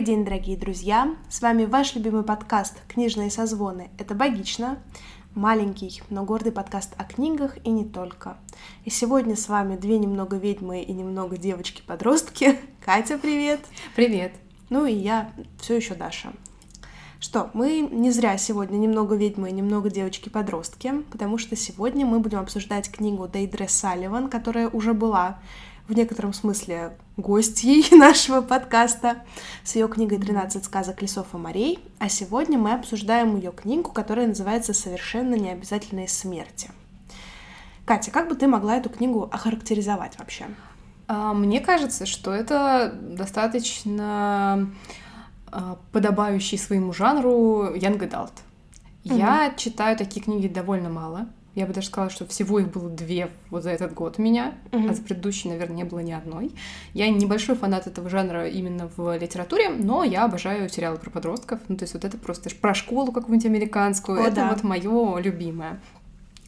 [0.00, 1.14] Добрый день, дорогие друзья!
[1.28, 3.90] С вами ваш любимый подкаст «Книжные созвоны».
[3.98, 4.78] Это «Богично»,
[5.34, 8.38] маленький, но гордый подкаст о книгах и не только.
[8.86, 12.58] И сегодня с вами две немного ведьмы и немного девочки-подростки.
[12.82, 13.60] Катя, привет!
[13.94, 14.32] Привет!
[14.70, 16.32] Ну и я все еще Даша.
[17.20, 22.38] Что, мы не зря сегодня немного ведьмы и немного девочки-подростки, потому что сегодня мы будем
[22.38, 25.40] обсуждать книгу Дейдре Салливан, которая уже была
[25.88, 29.18] в некотором смысле гостьей нашего подкаста
[29.64, 34.26] с ее книгой «13 сказок лесов и морей», а сегодня мы обсуждаем ее книгу, которая
[34.26, 36.70] называется «Совершенно необязательные смерти».
[37.84, 40.46] Катя, как бы ты могла эту книгу охарактеризовать вообще?
[41.08, 44.70] А, мне кажется, что это достаточно
[45.50, 48.32] а, подобающий своему жанру Young Adult.
[49.04, 49.16] Угу.
[49.16, 51.26] Я читаю такие книги довольно мало.
[51.54, 54.54] Я бы даже сказала, что всего их было две вот за этот год у меня,
[54.72, 54.88] угу.
[54.88, 56.52] а за предыдущий, наверное, не было ни одной.
[56.94, 61.60] Я небольшой фанат этого жанра именно в литературе, но я обожаю сериалы про подростков.
[61.68, 64.20] Ну, то есть вот это просто про школу какую-нибудь американскую.
[64.20, 64.50] О, это да.
[64.50, 65.80] вот мое любимое.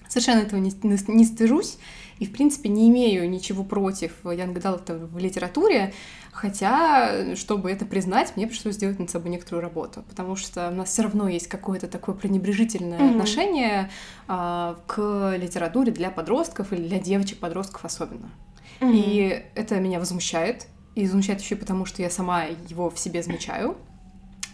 [0.08, 1.78] Совершенно этого не, не стыжусь
[2.22, 5.92] и, в принципе, не имею ничего против Янга Далта в литературе,
[6.30, 10.90] хотя, чтобы это признать, мне пришлось сделать над собой некоторую работу, потому что у нас
[10.90, 13.10] все равно есть какое-то такое пренебрежительное mm-hmm.
[13.10, 13.90] отношение
[14.28, 18.30] а, к литературе для подростков или для девочек-подростков особенно.
[18.78, 18.92] Mm-hmm.
[18.94, 23.76] И это меня возмущает, и возмущает еще потому, что я сама его в себе замечаю,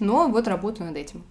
[0.00, 1.22] но вот работаю над этим.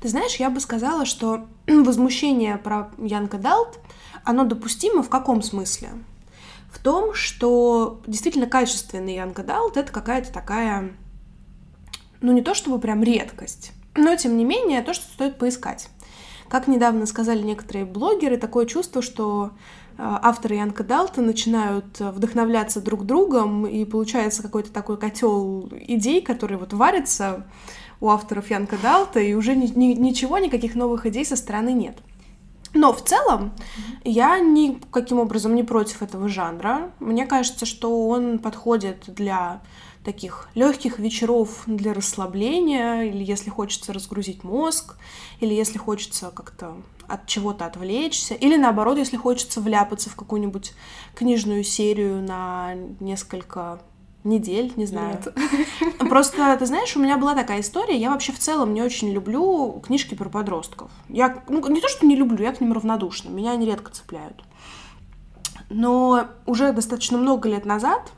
[0.00, 3.78] Ты знаешь, я бы сказала, что возмущение про Янка Далт,
[4.24, 5.90] оно допустимо в каком смысле?
[6.70, 10.92] В том, что действительно качественный Янка Далт— это какая-то такая,
[12.20, 15.88] ну не то чтобы прям редкость, но тем не менее то, что стоит поискать.
[16.48, 23.04] Как недавно сказали некоторые блогеры, такое чувство, что э, авторы Янка Далта начинают вдохновляться друг
[23.04, 27.46] другом, и получается какой-то такой котел идей, который вот варится
[28.00, 31.96] у авторов Янка Далта, и уже ни, ни, ничего, никаких новых идей со стороны нет.
[32.74, 33.52] Но в целом
[34.04, 36.90] я никаким образом не против этого жанра.
[37.00, 39.62] Мне кажется, что он подходит для
[40.04, 44.96] таких легких вечеров для расслабления, или если хочется разгрузить мозг,
[45.40, 46.76] или если хочется как-то
[47.08, 50.74] от чего-то отвлечься, или наоборот, если хочется вляпаться в какую-нибудь
[51.14, 53.80] книжную серию на несколько
[54.26, 55.18] недель, не знаю.
[55.24, 55.98] Нет.
[55.98, 57.96] Просто, ты знаешь, у меня была такая история.
[57.96, 60.90] Я вообще в целом не очень люблю книжки про подростков.
[61.08, 63.30] Я, ну, не то, что не люблю, я к ним равнодушна.
[63.30, 64.44] Меня они редко цепляют.
[65.70, 68.12] Но уже достаточно много лет назад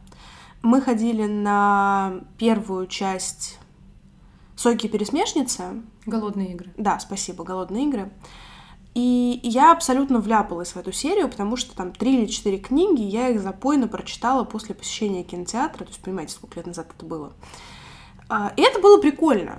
[0.62, 3.58] мы ходили на первую часть
[4.56, 5.82] «Сойки пересмешницы».
[6.04, 6.72] «Голодные игры».
[6.76, 8.10] Да, спасибо, «Голодные игры».
[8.94, 13.28] И я абсолютно вляпалась в эту серию, потому что там три или четыре книги, я
[13.28, 17.32] их запойно прочитала после посещения кинотеатра, то есть понимаете, сколько лет назад это было.
[18.28, 19.58] А, и это было прикольно.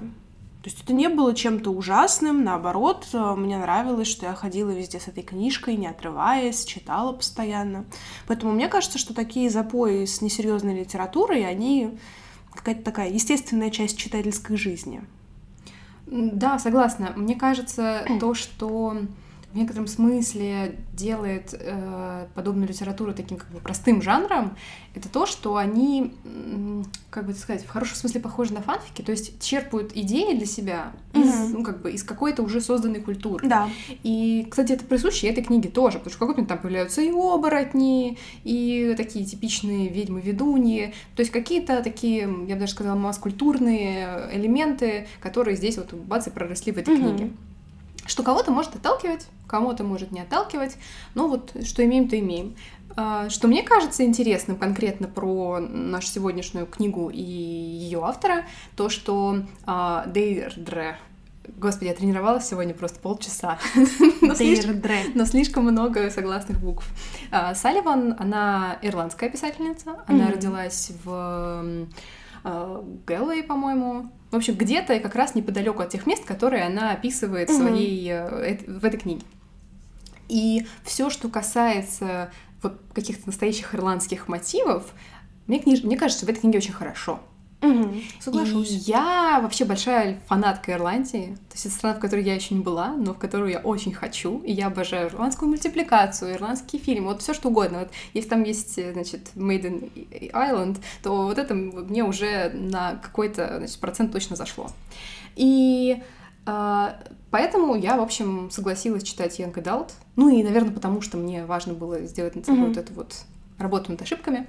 [0.61, 5.07] То есть это не было чем-то ужасным, наоборот, мне нравилось, что я ходила везде с
[5.07, 7.85] этой книжкой, не отрываясь, читала постоянно.
[8.27, 11.97] Поэтому мне кажется, что такие запои с несерьезной литературой, они
[12.53, 15.01] какая-то такая естественная часть читательской жизни.
[16.11, 17.13] Да, согласна.
[17.15, 18.97] Мне кажется, то, что
[19.51, 24.55] в некотором смысле делает э, подобную литературу таким как бы простым жанром,
[24.93, 26.13] это то, что они,
[27.09, 30.91] как бы сказать, в хорошем смысле похожи на фанфики, то есть черпают идеи для себя
[31.13, 31.49] из, mm-hmm.
[31.53, 33.47] ну, как бы, из какой-то уже созданной культуры.
[33.47, 33.69] Да.
[34.03, 38.17] И, кстати, это присуще этой книге тоже, потому что в какой-то там появляются и оборотни,
[38.43, 45.57] и такие типичные ведьмы-ведуньи, то есть какие-то такие, я бы даже сказала, масс-культурные элементы, которые
[45.57, 47.17] здесь вот бац и проросли в этой mm-hmm.
[47.17, 47.31] книге
[48.09, 50.77] что кого-то может отталкивать, кому-то может не отталкивать,
[51.13, 52.55] но вот что имеем, то имеем.
[52.95, 59.43] А, что мне кажется интересным конкретно про нашу сегодняшнюю книгу и ее автора, то, что
[59.65, 60.97] а, Дейрдре,
[61.57, 63.57] Господи, я тренировалась сегодня просто полчаса.
[64.21, 64.81] но, слишком,
[65.13, 66.87] но слишком много согласных букв.
[67.31, 69.95] А, Салливан, она ирландская писательница.
[70.07, 70.31] Она mm-hmm.
[70.33, 71.87] родилась в
[72.43, 74.11] Гэллоуэй, по-моему.
[74.31, 78.57] В общем, где-то как раз неподалеку от тех мест, которые она описывает в, своей, э,
[78.67, 79.25] в этой книге.
[80.27, 82.31] И все, что касается
[82.61, 84.93] вот каких-то настоящих ирландских мотивов,
[85.47, 85.83] мне, книж...
[85.83, 87.19] мне кажется, в этой книге очень хорошо.
[87.61, 88.71] Угу, соглашусь.
[88.71, 91.35] И я вообще большая фанатка Ирландии.
[91.49, 93.93] То есть это страна, в которой я еще не была, но в которую я очень
[93.93, 94.39] хочу.
[94.39, 97.79] И я обожаю ирландскую мультипликацию, ирландские фильмы, вот все что угодно.
[97.79, 103.57] Вот если там есть, значит, Made in Island, то вот это мне уже на какой-то
[103.57, 104.71] значит, процент точно зашло.
[105.35, 106.01] И
[106.45, 106.87] э,
[107.29, 109.91] поэтому я, в общем, согласилась читать Young Adult.
[110.15, 112.67] Ну и, наверное, потому что мне важно было сделать над собой mm-hmm.
[112.67, 113.15] вот эту вот
[113.57, 114.47] работу над ошибками.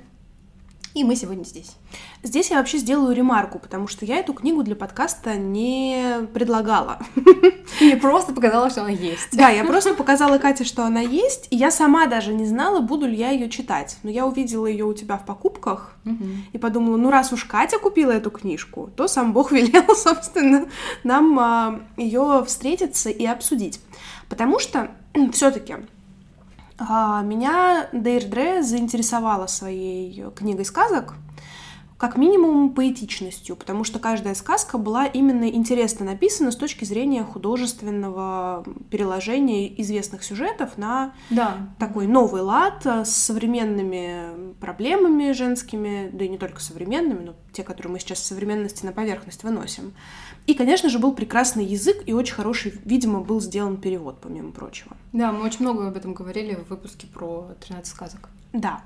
[0.93, 1.77] И мы сегодня здесь.
[2.25, 6.99] Здесь я вообще сделаю ремарку, потому что я эту книгу для подкаста не предлагала.
[7.81, 9.29] И просто показала, что она есть.
[9.33, 13.07] Да, я просто показала Кате, что она есть, и я сама даже не знала, буду
[13.07, 13.99] ли я ее читать.
[14.03, 15.95] Но я увидела ее у тебя в покупках
[16.53, 20.67] и подумала, ну раз уж Катя купила эту книжку, то сам Бог велел, собственно,
[21.05, 23.81] нам а, ее встретиться и обсудить.
[24.29, 24.91] Потому что
[25.33, 25.77] все-таки
[26.81, 31.15] а, меня Дейрдре заинтересовала своей книгой сказок,
[32.01, 38.65] как минимум поэтичностью, потому что каждая сказка была именно интересно написана с точки зрения художественного
[38.91, 41.59] переложения известных сюжетов на Да.
[41.79, 47.63] такой новый лад э, с современными проблемами женскими, да и не только современными, но те,
[47.65, 49.93] которые мы сейчас в современности на поверхность выносим.
[50.47, 54.97] И, конечно же, был прекрасный язык и очень хороший, видимо, был сделан перевод, помимо прочего.
[55.13, 58.31] Да, мы очень много об этом говорили в выпуске про 13 сказок.
[58.55, 58.81] Да.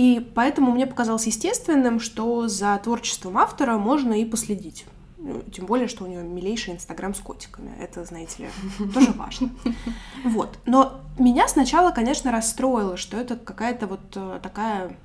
[0.00, 4.86] И поэтому мне показалось естественным, что за творчеством автора можно и последить.
[5.18, 7.70] Ну, Тем более, что у нее милейший инстаграм с котиками.
[7.78, 8.48] Это, знаете ли,
[8.94, 9.50] тоже важно.
[10.24, 10.58] Вот.
[10.64, 14.96] Но меня сначала, конечно, расстроило, что это какая-то вот э, такая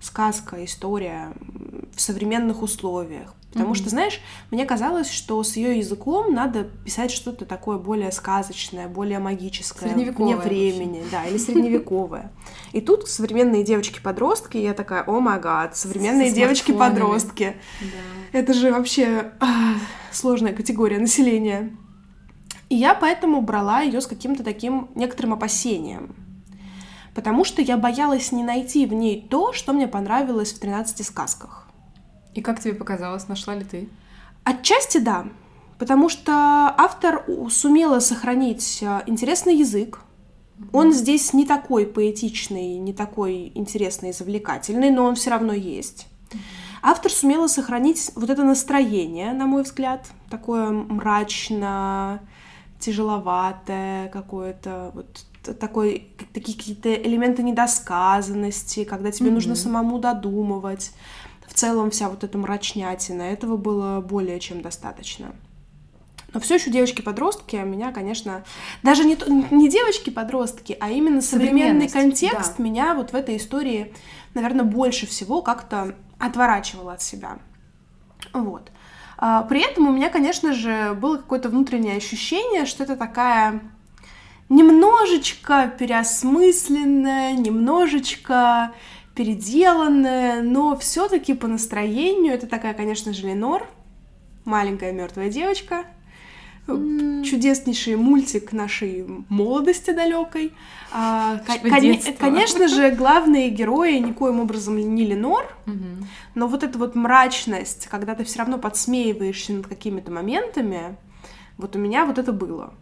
[0.00, 1.34] сказка, история
[1.94, 3.34] в современных условиях.
[3.54, 3.76] Потому Мгм.
[3.76, 4.20] что, знаешь,
[4.50, 10.36] мне казалось, что с ее языком надо писать что-то такое более сказочное, более магическое, вне
[10.36, 12.32] времени, да, или средневековое.
[12.72, 17.54] И тут современные девочки-подростки, я такая, о май гад, современные Со девочки-подростки.
[17.80, 18.38] Да.
[18.40, 19.74] Это же вообще а,
[20.10, 21.76] сложная категория населения.
[22.68, 26.16] И я поэтому брала ее с каким-то таким некоторым опасением.
[27.14, 31.63] Потому что я боялась не найти в ней то, что мне понравилось в «13 сказках».
[32.34, 33.88] И как тебе показалось, нашла ли ты?
[34.44, 35.26] Отчасти да,
[35.78, 36.32] потому что
[36.76, 40.00] автор сумела сохранить э, интересный язык.
[40.72, 46.06] Он здесь не такой поэтичный, не такой интересный и завлекательный, но он все равно есть.
[46.80, 52.20] Автор сумела сохранить вот это настроение, на мой взгляд, такое мрачно,
[52.78, 55.24] тяжеловатое какое-то, вот
[55.58, 59.60] такой, такие какие-то элементы недосказанности, когда тебе нужно Мгм.
[59.60, 60.92] самому додумывать.
[61.54, 65.36] В целом вся вот эта мрачнятина, этого было более чем достаточно.
[66.32, 68.42] Но все еще девочки-подростки меня, конечно,
[68.82, 69.16] даже не,
[69.54, 72.64] не девочки-подростки, а именно современный контекст да.
[72.64, 73.94] меня вот в этой истории,
[74.34, 77.38] наверное, больше всего как-то отворачивал от себя.
[78.32, 78.72] Вот.
[79.16, 83.60] А, При этом у меня, конечно же, было какое-то внутреннее ощущение, что это такая
[84.48, 88.72] немножечко переосмысленная, немножечко
[89.14, 93.66] переделанная, но все-таки по настроению это такая, конечно же, Ленор,
[94.44, 95.84] маленькая мертвая девочка,
[96.66, 100.52] чудеснейший мультик нашей молодости далекой.
[100.92, 102.12] А, ко- Нашего коне- детства.
[102.18, 106.06] конечно же, главные герои никоим образом не Ленор, Мгм.
[106.34, 110.96] но вот эта вот мрачность, когда ты все равно подсмеиваешься над какими-то моментами,
[111.58, 112.72] вот у меня вот это было.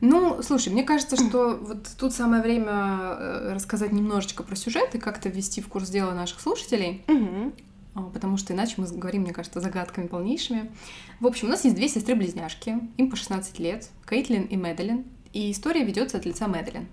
[0.00, 4.98] Ну, слушай, мне кажется, что вот тут самое время э, рассказать немножечко про сюжет и
[4.98, 7.04] как-то ввести в курс дела наших слушателей,
[7.94, 10.70] а, потому что иначе мы говорим, мне кажется, загадками полнейшими.
[11.20, 15.52] В общем, у нас есть две сестры-близняшки, им по 16 лет, Кейтлин и Мэдалин, и
[15.52, 16.88] история ведется от лица Мэдалин.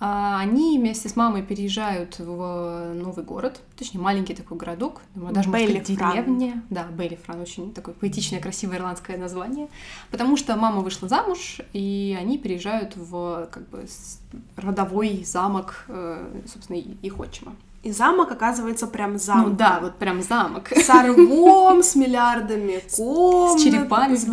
[0.00, 5.58] А Они вместе с мамой переезжают в новый город, точнее, маленький такой городок, даже можно
[5.66, 6.12] сказать, Бейлифран.
[6.12, 6.62] деревня.
[6.70, 9.68] Да, Бейлифран, очень такое поэтичное, красивое ирландское название.
[10.10, 14.20] Потому что мама вышла замуж, и они переезжают в как бы с-
[14.56, 17.54] родовой замок, э, собственно, их отчима.
[17.84, 19.46] И замок оказывается прям замок.
[19.50, 20.70] Ну да, вот прям замок.
[20.72, 24.28] С орвом, с миллиардами комнат, черепами с в-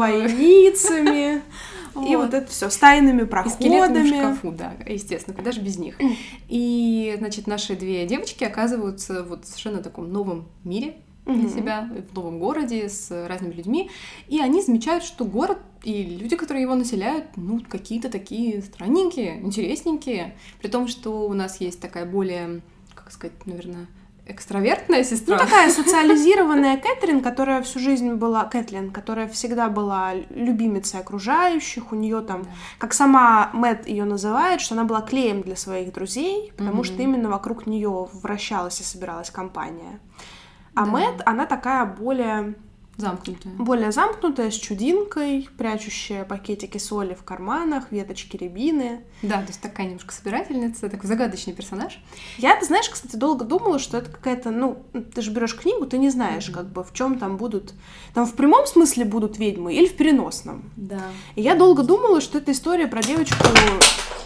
[1.96, 2.14] бойницами.
[2.14, 4.08] И вот это все с тайными И скелетами в проходами.
[4.08, 5.98] шкафу, да, естественно, куда же без них.
[6.48, 12.16] И, значит, наши две девочки оказываются вот в совершенно таком новом мире для себя, в
[12.16, 13.90] новом городе с разными людьми.
[14.28, 20.36] И они замечают, что город и люди, которые его населяют, ну, какие-то такие странненькие, интересненькие.
[20.62, 22.62] При том, что у нас есть такая более,
[22.94, 23.88] как сказать, наверное,
[24.28, 25.38] экстравертная Ну, сестра.
[25.38, 28.46] такая социализированная Кэтрин, которая всю жизнь была...
[28.46, 31.92] Кэтлин, которая всегда была любимицей окружающих.
[31.92, 32.48] У нее там,
[32.80, 36.84] как сама Мэт ее называет, что она была клеем для своих друзей, потому Мгм.
[36.84, 40.00] что именно вокруг нее вращалась и собиралась компания.
[40.74, 40.92] А Да.
[40.92, 42.56] Мэт, она такая более
[42.98, 43.54] Замкнутая.
[43.56, 49.04] более замкнутая, с чудинкой, прячущая пакетики соли в карманах, веточки рябины.
[49.22, 52.00] Да, то есть такая немножко собирательница, такой загадочный персонаж.
[52.38, 55.98] Я, ты знаешь, кстати, долго думала, что это какая-то, ну, ты же берешь книгу, ты
[55.98, 57.74] не знаешь, как бы в чем там будут,
[58.14, 60.72] там в прямом смысле будут ведьмы или в переносном.
[60.78, 61.02] Да.
[61.36, 63.44] И я долго думала, что это история про девочку.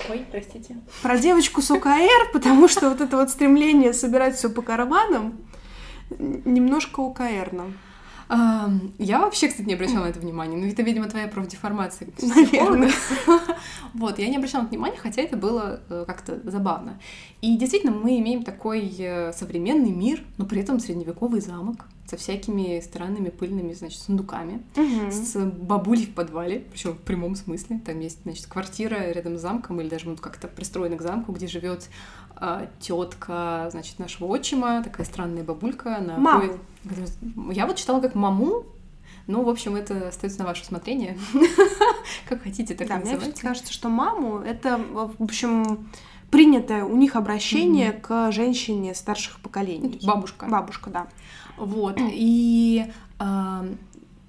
[0.10, 0.78] Ой, простите.
[1.02, 5.40] Про девочку с ОКР, потому что вот это вот стремление собирать все по карманам
[6.10, 7.74] немножко ОКРно.
[8.30, 10.56] Я вообще, кстати, не обращала на это внимания.
[10.56, 12.92] Ну, это, видимо, твоя профдеформация Наверное.
[13.96, 17.00] Вот, я не обращала внимания, хотя это было э, как-то забавно.
[17.42, 22.80] И действительно, мы имеем такой э, современный мир, но при этом средневековый замок со всякими
[22.80, 25.12] странными пыльными, значит, сундуками, угу.
[25.12, 27.80] с бабулей в подвале, причем в прямом смысле.
[27.86, 31.48] Там есть, значит, квартира рядом с замком, или даже вот как-то пристроена к замку, где
[31.48, 31.90] живет
[32.36, 35.98] а, тетка, значит, нашего отчима, такая странная бабулька.
[35.98, 36.58] Она Маму.
[37.52, 38.66] Я вот читала как маму,
[39.28, 41.16] ну, в общем, это остается на ваше усмотрение.
[42.28, 43.26] как хотите, так да, называйте.
[43.26, 45.88] Мне кажется, что маму— это, в общем,
[46.32, 48.02] принятое у них обращение mm-hmm.
[48.02, 50.00] к женщине старших поколений.
[50.04, 50.46] Бабушка.
[50.48, 51.08] Бабушка, да.
[51.58, 51.98] Вот.
[52.00, 52.86] И
[53.20, 53.76] э,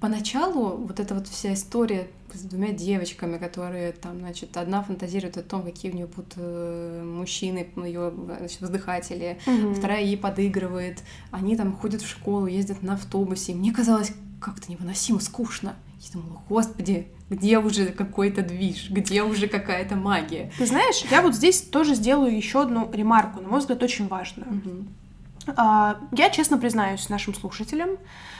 [0.01, 5.43] поначалу вот эта вот вся история с двумя девочками, которые там, значит, одна фантазирует о
[5.43, 9.75] том, какие у нее будут э, мужчины, ее значит, воздыхатели, mm-hmm.
[9.75, 13.55] вторая ей подыгрывает, они там ходят в школу, ездят на автобусе.
[13.55, 15.75] Мне казалось как-то невыносимо скучно.
[16.01, 20.51] Я думала, господи, где уже какой-то движ, где уже какая-то магия.
[20.57, 24.51] Ты знаешь, я вот здесь тоже сделаю еще одну ремарку, на мой взгляд, очень важную.
[24.51, 25.97] Mm-hmm.
[26.13, 27.91] Я честно признаюсь нашим слушателям,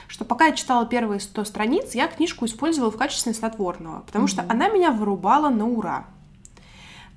[0.07, 4.29] что пока я читала первые 100 страниц, я книжку использовала в качестве снотворного, потому mm-hmm.
[4.29, 6.05] что она меня вырубала на ура.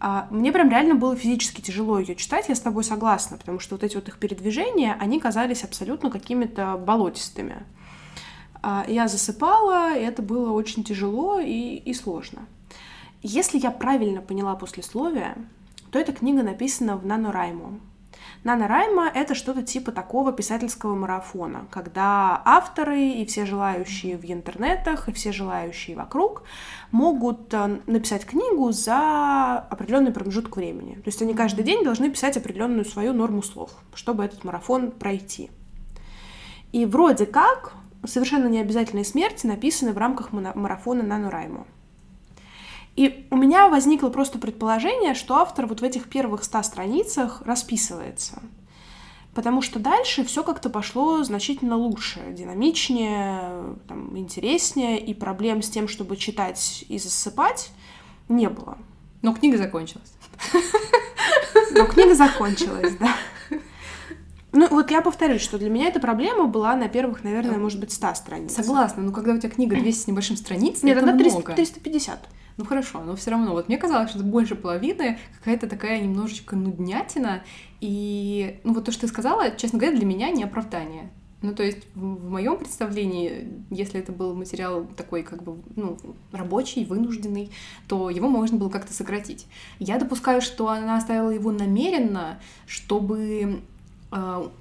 [0.00, 3.74] А, мне прям реально было физически тяжело ее читать, я с тобой согласна, потому что
[3.76, 7.64] вот эти вот их передвижения, они казались абсолютно какими-то болотистыми.
[8.66, 12.46] А, я засыпала, и это было очень тяжело и, и сложно.
[13.22, 15.36] Если я правильно поняла послесловие,
[15.90, 17.80] то эта книга написана в нанорайму.
[18.42, 25.12] NaNoWriMo— это что-то типа такого писательского марафона, когда авторы и все желающие в интернетах, и
[25.12, 26.42] все желающие вокруг
[26.90, 30.94] могут э, написать книгу за определенный промежуток времени.
[30.94, 35.50] То есть они каждый день должны писать определенную свою норму слов, чтобы этот марафон пройти.
[36.72, 37.74] И вроде как
[38.06, 41.66] совершенно необязательные смерти написаны в рамках марафона NaNoWriMo.
[42.96, 48.40] И у меня возникло просто предположение, что автор вот в этих первых ста страницах расписывается.
[49.34, 55.88] Потому что дальше все как-то пошло значительно лучше, динамичнее, там, интереснее, и проблем с тем,
[55.88, 57.72] чтобы читать и засыпать,
[58.28, 58.78] не было.
[59.22, 60.12] Но книга закончилась.
[61.72, 63.16] Но книга закончилась, да.
[64.54, 67.92] Ну, вот я повторюсь, что для меня эта проблема была на первых, наверное, может быть,
[67.92, 68.54] 100 страниц.
[68.54, 71.52] Согласна, но когда у тебя книга 200 с небольшим страниц, Нет, это она 300, много.
[71.54, 72.28] 350.
[72.56, 76.54] Ну хорошо, но все равно, вот мне казалось, что это больше половины, какая-то такая немножечко
[76.54, 77.42] нуднятина,
[77.80, 81.10] и, ну вот то, что ты сказала, честно говоря, для меня не оправдание.
[81.42, 85.98] Ну, то есть в, моем представлении, если это был материал такой, как бы, ну,
[86.32, 87.50] рабочий, вынужденный,
[87.86, 89.46] то его можно было как-то сократить.
[89.78, 93.60] Я допускаю, что она оставила его намеренно, чтобы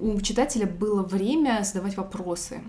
[0.00, 2.60] у читателя было время задавать вопросы.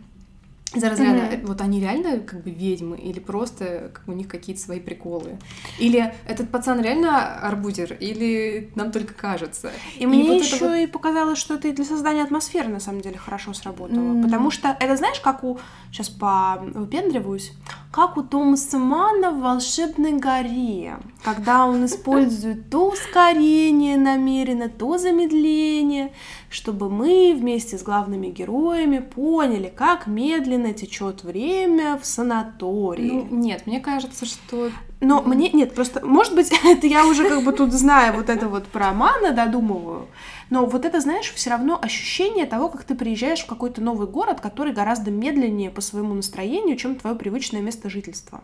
[0.74, 1.46] За разряда, mm-hmm.
[1.46, 5.38] вот они реально как бы ведьмы, или просто как, у них какие-то свои приколы?
[5.80, 9.72] Или этот пацан реально арбузер, или нам только кажется?
[9.98, 10.76] И, и мне вот еще вот...
[10.76, 14.00] и показалось, что это и для создания атмосферы на самом деле хорошо сработало.
[14.00, 14.24] Mm-hmm.
[14.24, 15.60] Потому что это знаешь, как у.
[15.92, 17.54] Сейчас по выпендриваюсь,
[17.96, 26.12] как у Томаса Мана в волшебной горе, когда он использует то ускорение намеренно, то замедление
[26.56, 33.12] чтобы мы вместе с главными героями поняли, как медленно течет время в санатории.
[33.12, 34.70] Ну, нет, мне кажется, что...
[35.02, 35.52] Но мне...
[35.52, 38.94] Нет, просто, может быть, это я уже как бы тут знаю вот это вот про
[38.94, 40.08] Мана, додумываю,
[40.50, 44.42] но вот это, знаешь, все равно ощущение того, как ты приезжаешь в какой-то новый город,
[44.42, 48.44] который гораздо медленнее по своему настроению, чем твое привычное место жительства.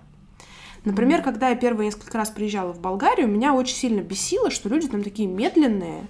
[0.83, 4.87] Например, когда я первые несколько раз приезжала в Болгарию, меня очень сильно бесило, что люди
[4.87, 6.07] там такие медленные,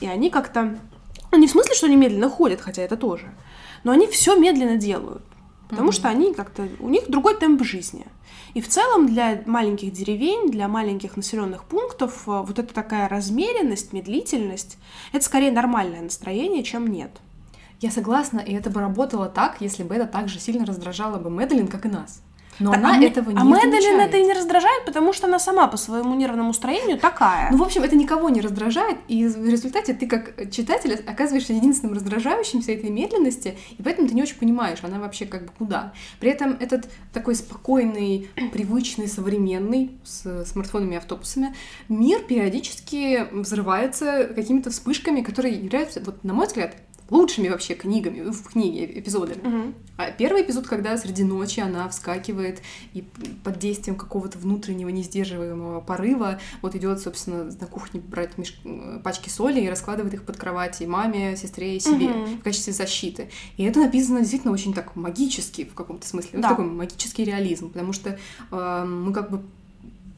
[0.00, 0.76] и они как-то
[1.30, 3.32] ну, не в смысле, что они медленно ходят, хотя это тоже.
[3.84, 5.22] Но они все медленно делают.
[5.68, 5.92] Потому mm-hmm.
[5.92, 6.68] что они как-то.
[6.80, 8.06] У них другой темп жизни.
[8.54, 13.92] И в целом для маленьких деревень, для маленьких населенных пунктов э, вот эта такая размеренность,
[13.92, 14.78] медлительность,
[15.12, 17.10] это скорее нормальное настроение, чем нет.
[17.80, 21.30] Я согласна, и это бы работало так, если бы это так же сильно раздражало бы
[21.30, 22.22] Мэдалин, как и нас.
[22.58, 25.38] Но так, она а этого не А Мэдалин это и не раздражает, потому что она
[25.38, 27.50] сама по своему нервному строению такая.
[27.50, 31.94] Ну, в общем, это никого не раздражает, и в результате ты как читатель оказываешься единственным
[31.94, 35.92] раздражающимся этой медленности, и поэтому ты не очень понимаешь, она вообще как бы куда.
[36.20, 41.54] При этом этот такой спокойный, привычный, современный, с смартфонами и автобусами,
[41.88, 46.74] мир периодически взрывается какими-то вспышками, которые являются, вот на мой взгляд,
[47.10, 49.40] лучшими вообще книгами, в книге, эпизодами.
[49.46, 49.74] Мгм.
[49.96, 52.60] А Первый эпизод, когда среди ночи она вскакивает
[52.92, 53.02] и
[53.42, 59.60] под действием какого-то внутреннего несдерживаемого порыва вот идет, собственно, на кухне брать меш- пачки соли
[59.60, 62.38] и раскладывает их под кровати маме, сестре и себе Мгм.
[62.38, 63.30] в качестве защиты.
[63.56, 66.30] И это написано действительно очень так магически в каком-то смысле.
[66.34, 66.50] Ну, Да.
[66.50, 68.18] такой магический реализм, потому что
[68.52, 69.42] э, мы как бы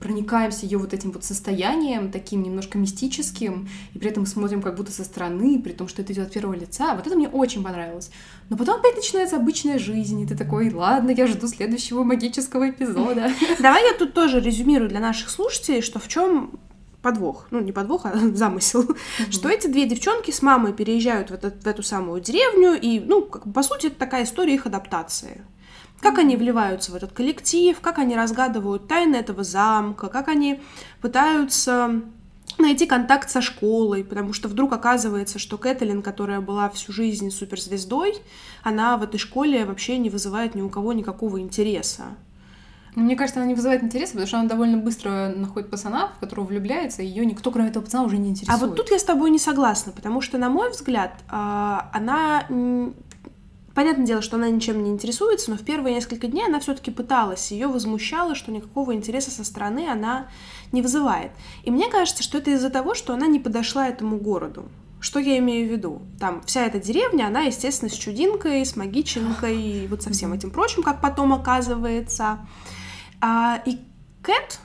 [0.00, 4.90] проникаемся ее вот этим вот состоянием, таким немножко мистическим, и при этом смотрим как будто
[4.90, 6.94] со стороны, при том, что это идет от первого лица.
[6.94, 8.10] Вот это мне очень понравилось.
[8.48, 13.30] Но потом опять начинается обычная жизнь, и ты такой, ладно, я жду следующего магического эпизода.
[13.60, 16.58] Давай я тут тоже резюмирую для наших слушателей, что в чем
[17.02, 18.84] подвох, ну не подвох, а замысел,
[19.30, 23.22] что эти две девчонки с мамой переезжают в, этот- в эту самую деревню, и, ну,
[23.22, 25.42] как по сути, это такая история их адаптации.
[26.00, 30.60] Как они вливаются в этот коллектив, как они разгадывают тайны этого замка, как они
[31.00, 32.02] пытаются
[32.58, 38.14] найти контакт со школой, потому что вдруг оказывается, что Кэтлин, которая была всю жизнь суперзвездой,
[38.62, 42.04] она в этой школе вообще не вызывает ни у кого никакого интереса.
[42.96, 46.18] Ну, Мне кажется, она не вызывает интереса, потому что она довольно быстро находит пацана, в
[46.18, 48.62] которого влюбляется, и ее никто, кроме этого пацана, уже не интересует.
[48.62, 52.44] А вот тут я с тобой не согласна, потому что, на мой взгляд, а, она...
[53.74, 57.52] Понятное дело, что она ничем не интересуется, но в первые несколько дней она все-таки пыталась.
[57.52, 60.28] Ее возмущало, что никакого интереса со стороны она
[60.72, 61.30] не вызывает.
[61.62, 64.68] И мне кажется, что это из-за того, что она не подошла этому городу.
[65.00, 66.02] Что я имею в виду?
[66.18, 70.50] Там вся эта деревня, она, естественно, с чудинкой, с магиченкой и вот со всем этим
[70.50, 72.40] прочим, как потом оказывается.
[73.20, 73.78] А, и
[74.22, 74.60] Кэт,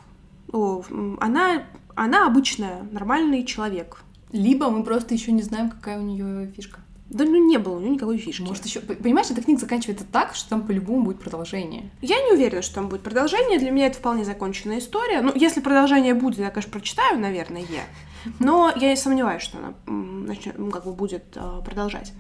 [0.51, 0.83] о,
[1.21, 1.63] она,
[1.95, 4.03] она обычная, нормальный человек.
[4.31, 6.81] Либо мы просто еще не знаем, какая у нее фишка.
[7.15, 8.41] Да ну не было у нее никакой фишки.
[8.41, 8.81] Может, еще.
[8.81, 11.89] Понимаешь, эта книга заканчивается так, что там по-любому будет продолжение.
[12.01, 13.57] Я не уверена, что там будет продолжение.
[13.57, 15.21] Для меня это вполне законченная история.
[15.21, 17.63] Ну, если продолжение будет, я, конечно, прочитаю, наверное.
[18.39, 22.11] Но я и сомневаюсь, что она начнет, ну, как бы будет э, продолжать.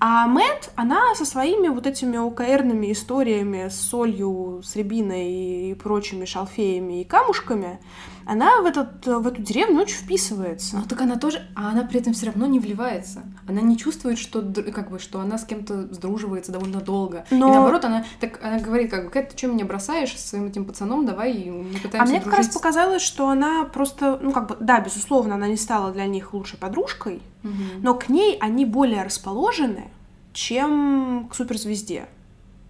[0.00, 6.24] А Мэтт, она со своими вот этими ОКРными историями с солью, с рябиной и прочими
[6.24, 7.78] шалфеями и камушками,
[8.26, 10.76] она в, этот, в эту деревню очень вписывается.
[10.76, 13.22] Ну так она тоже, а она при этом все равно не вливается.
[13.48, 14.40] Она не чувствует, что
[14.74, 17.24] как бы что она с кем-то сдруживается довольно долго.
[17.30, 20.28] Но- И наоборот, она так она говорит, как бы, Кэт, ты что меня бросаешь со
[20.28, 22.54] своим этим пацаном, давай мы А пытаемся мне как раз дружить».
[22.54, 26.58] показалось, что она просто, ну как бы, да, безусловно, она не стала для них лучшей
[26.58, 27.54] подружкой, Мгм.
[27.82, 29.88] но к ней они более расположены,
[30.32, 32.06] чем к суперзвезде.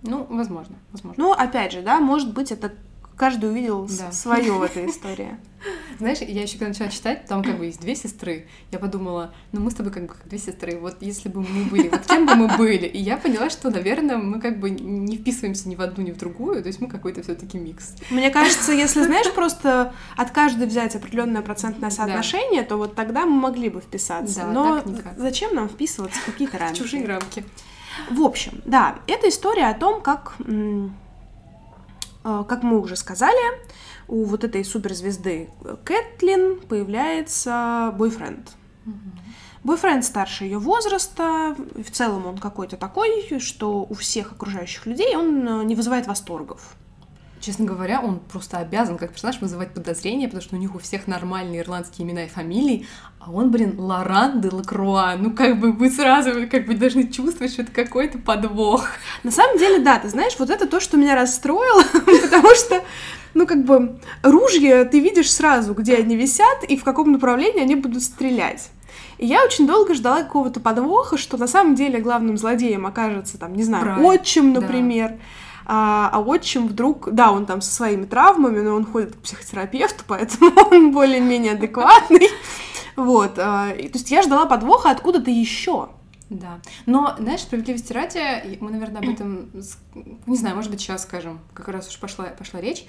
[0.02, 1.22] Ну, возможно, возможно.
[1.22, 2.72] Ну, опять же, да, может быть, это
[3.20, 4.10] каждый увидел Да.
[4.12, 5.36] свое в этой истории.
[5.98, 8.46] Знаешь, я еще когда начала читать, там как бы есть две сестры.
[8.72, 10.78] Я подумала, ну мы с тобой как бы как две сестры.
[10.78, 12.86] Вот если бы мы были, вот кем бы мы были?
[12.86, 16.16] И я поняла, что, наверное, мы как бы не вписываемся ни в одну, ни в
[16.16, 16.62] другую.
[16.62, 17.94] То есть мы какой-то все-таки микс.
[18.10, 23.38] Мне кажется, если, знаешь, просто от каждой взять определенное процентное соотношение, то вот тогда мы
[23.38, 24.40] могли бы вписаться.
[24.40, 24.82] Да, Но
[25.18, 26.78] зачем нам вписываться в какие-то рамки?
[26.78, 27.44] Чужие рамки.
[28.10, 30.36] В общем, да, это история о том, как,
[32.22, 33.38] как мы уже сказали,
[34.08, 35.50] у вот этой суперзвезды
[35.84, 38.50] Кэтлин появляется бойфренд.
[39.62, 45.46] Бойфренд старше ее возраста, в целом он какой-то такой, что у всех окружающих людей он
[45.46, 46.76] э, не вызывает восторгов.
[47.40, 51.06] Честно говоря, он просто обязан как персонаж вызывать подозрения, потому что у них у всех
[51.06, 52.86] нормальные ирландские имена и фамилии,
[53.18, 55.16] а он, блин, Лоран де Лакруа.
[55.16, 58.86] Ну, как бы вы сразу как бы должны чувствовать, что это какой-то подвох.
[59.22, 62.82] На самом деле, да, ты знаешь, вот это то, что меня расстроило, потому что,
[63.32, 67.74] ну, как бы, ружья ты видишь сразу, где они висят и в каком направлении они
[67.74, 68.70] будут стрелять.
[69.16, 73.54] И я очень долго ждала какого-то подвоха, что на самом деле главным злодеем окажется, там,
[73.54, 74.60] не знаю, Брайан, отчим, да.
[75.72, 80.02] А, а отчим вдруг, да, он там со своими травмами, но он ходит к психотерапевту,
[80.08, 82.28] поэтому он более-менее адекватный.
[82.96, 83.38] Вот.
[83.38, 85.90] а, то есть я ждала подвоха откуда-то еще.
[86.28, 86.58] Да.
[86.86, 89.48] Но, знаешь, справедливости ради, мы, наверное, об этом,
[90.26, 92.84] не знаю, может быть, сейчас скажем, как раз уж пошла, пошла речь.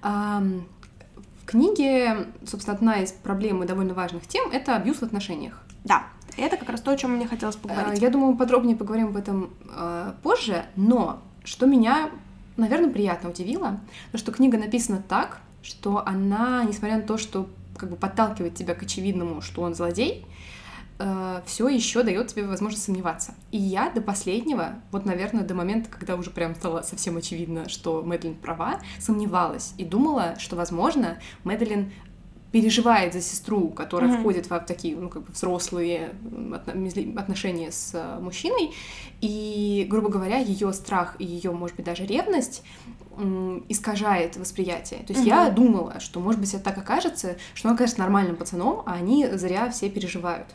[0.00, 0.62] В
[1.44, 5.60] книге, собственно, одна из проблем и довольно важных тем— это абьюз в отношениях.
[5.82, 6.04] Да.
[6.36, 8.00] Это как раз то, о чем мне хотелось Э, поговорить.
[8.00, 12.10] Я думаю, подробнее поговорим об этом э, позже, но что меня,
[12.56, 17.90] наверное, приятно удивило, то, что книга написана так, что она, несмотря на то, что как
[17.90, 20.26] бы подталкивает тебя к очевидному, что он злодей,
[21.46, 23.34] все еще дает тебе возможность сомневаться.
[23.50, 28.02] И я до последнего, вот, наверное, до момента, когда уже прям стало совсем очевидно, что
[28.02, 31.92] Мэдлин права, сомневалась и думала, что, возможно, Мэдлин
[32.52, 34.20] переживает за сестру, которая Мгм.
[34.20, 36.10] входит в такие, ну, как бы взрослые
[37.16, 38.72] отношения с э, мужчиной,
[39.22, 42.62] и, грубо говоря, ее страх и ее, может быть, даже ревность
[43.68, 45.00] искажает восприятие.
[45.00, 45.54] То есть я Мгм.
[45.54, 49.70] думала, что, может быть, это так окажется, что он окажется нормальным пацаном, а они зря
[49.70, 50.46] все переживают.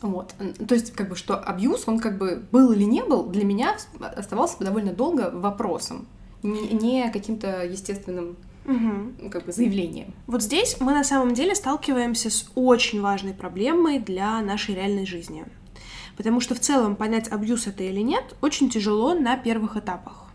[0.00, 0.34] Вот.
[0.66, 3.76] То есть, как бы, что абьюз, он как бы был или не был, для меня
[4.16, 6.06] оставался довольно долго вопросом,
[6.42, 8.36] не каким-то естественным
[8.70, 9.30] угу.
[9.30, 10.14] как бы заявлением.
[10.26, 15.44] Вот здесь мы на самом деле сталкиваемся с очень важной проблемой для нашей реальной жизни.
[16.16, 20.26] Потому что в целом понять, абьюз это или нет, очень тяжело на первых этапах.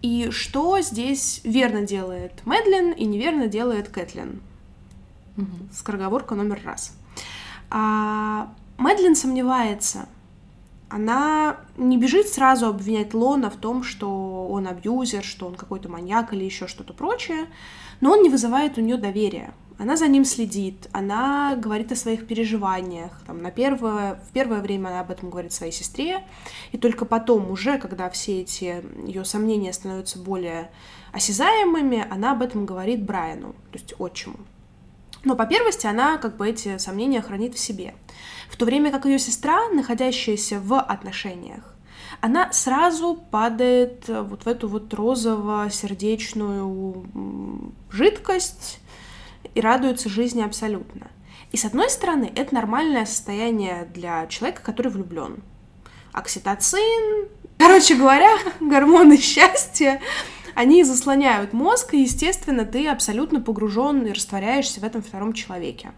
[0.00, 4.40] И что здесь верно делает Мэдлин и неверно делает Кэтлин?
[5.36, 5.68] Угу.
[5.72, 6.96] Скороговорка номер раз.
[7.70, 10.08] А, Мэдлин сомневается.
[10.92, 16.34] Она не бежит сразу обвинять Лона в том, что он абьюзер, что он какой-то маньяк
[16.34, 17.46] или еще что-то прочее,
[18.02, 19.54] но он не вызывает у нее доверия.
[19.78, 23.10] Она за ним следит, она говорит о своих переживаниях.
[23.26, 26.24] Там, на первое, в первое время она об этом говорит своей сестре,
[26.72, 30.70] и только потом, уже когда все эти ее сомнения становятся более
[31.12, 34.36] осязаемыми, она об этом говорит Брайану, то есть отчиму.
[35.24, 37.94] Но по первости она как бы эти сомнения хранит в себе.
[38.52, 41.74] В то время как ее сестра, находящаяся в отношениях,
[42.20, 47.06] она сразу падает вот в эту вот розово-сердечную
[47.90, 48.80] жидкость
[49.54, 51.10] и радуется жизни абсолютно.
[51.50, 55.42] И с одной стороны, это нормальное состояние для человека, который влюблен.
[56.12, 60.02] Окситоцин, короче говоря, гормоны счастья,
[60.54, 65.92] они заслоняют мозг, и, естественно, ты абсолютно погружен и растворяешься в этом втором человеке.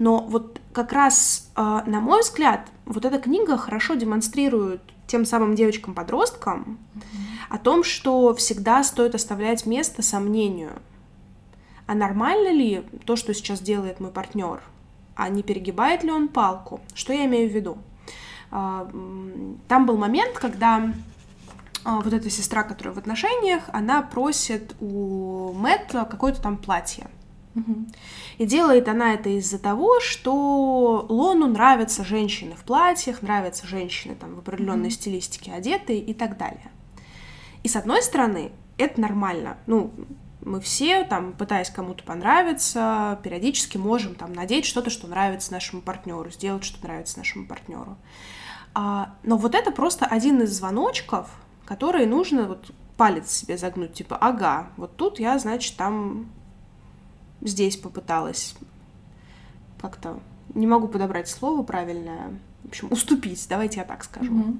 [0.00, 5.54] Но вот как раз, а, на мой взгляд, вот эта книга хорошо демонстрирует тем самым
[5.54, 6.78] девочкам-подросткам
[7.50, 10.72] о том, что всегда стоит оставлять место сомнению.
[11.86, 14.62] А нормально ли то, что сейчас делает мой партнер?
[15.16, 16.80] А не перегибает ли он палку?
[16.94, 17.76] Что я имею в виду?
[18.50, 18.90] А,
[19.68, 20.94] там был момент, когда
[21.84, 27.10] а, вот эта сестра, которая в отношениях, она просит у Мэтта какое-то там платье.
[28.38, 34.34] И делает она это из-за того, что Лону нравятся женщины в платьях, нравятся женщины там
[34.34, 34.92] в определенной mm-hmm.
[34.92, 36.70] стилистике одетые и так далее.
[37.62, 39.58] И с одной стороны, это нормально.
[39.66, 39.92] Ну,
[40.42, 46.30] мы все, там, пытаясь кому-то понравиться, периодически можем там надеть что-то, что нравится нашему партнеру,
[46.30, 47.98] сделать, что нравится нашему партнеру.
[48.72, 51.28] А, но вот это просто один из звоночков,
[51.66, 56.28] которые нужно вот палец себе загнуть, типа, ага, вот тут я, значит, там
[57.40, 58.54] здесь попыталась
[59.80, 60.20] как-то,
[60.54, 64.32] не могу подобрать слово правильное, в общем, уступить, давайте я так скажу.
[64.32, 64.58] Mm-hmm.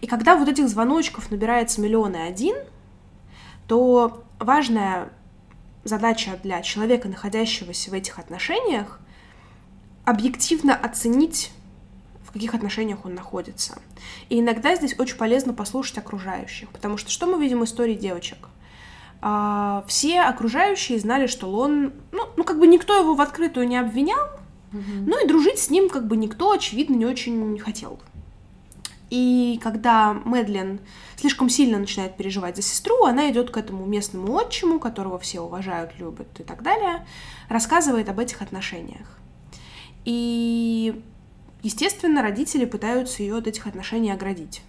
[0.00, 2.56] И когда вот этих звоночков набирается миллион и один,
[3.66, 5.10] то важная
[5.84, 9.00] задача для человека, находящегося в этих отношениях,
[10.04, 11.52] объективно оценить
[12.24, 13.78] в каких отношениях он находится.
[14.28, 18.48] И иногда здесь очень полезно послушать окружающих, потому что что мы видим в истории девочек?
[19.20, 23.76] А, все окружающие знали, что Лон, ну, ну, как бы никто его в открытую не
[23.76, 24.26] обвинял,
[24.72, 24.82] угу.
[25.06, 27.98] ну и дружить с ним как бы никто, очевидно, не очень хотел.
[29.10, 30.80] И когда Мэдлин
[31.16, 35.98] слишком сильно начинает переживать за сестру, она идет к этому местному отчиму, которого все уважают,
[35.98, 37.06] любят и так далее,
[37.48, 39.18] рассказывает об этих отношениях.
[40.04, 41.02] И
[41.62, 44.62] Естественно, родители пытаются ее от этих отношений оградить.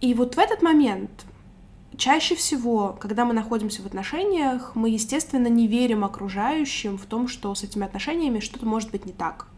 [0.00, 1.10] И вот в этот момент
[1.98, 7.54] чаще всего, когда мы находимся в отношениях, мы, естественно, не верим окружающим в том, что
[7.54, 9.48] с этими отношениями что-то может быть не так.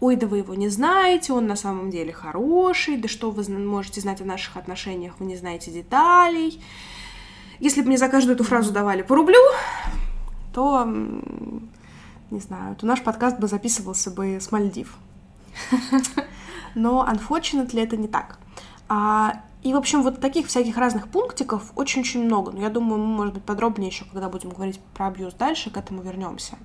[0.00, 4.00] Ой, да вы его не знаете, он на самом деле хороший, да что вы можете
[4.00, 6.60] знать о наших отношениях, вы не знаете деталей.
[7.60, 9.40] Если бы мне за каждую эту фразу давали по рублю,
[10.52, 10.84] то
[12.30, 14.96] не знаю, то наш подкаст бы записывался бы с Мальдив.
[16.74, 18.40] Но, unfortunately, это не так.
[18.88, 22.52] А, и, в общем, вот таких всяких разных пунктиков очень-очень много.
[22.52, 25.78] Но я думаю, мы, может быть, подробнее еще, когда будем говорить про абьюз дальше, к
[25.78, 26.58] этому вернемся.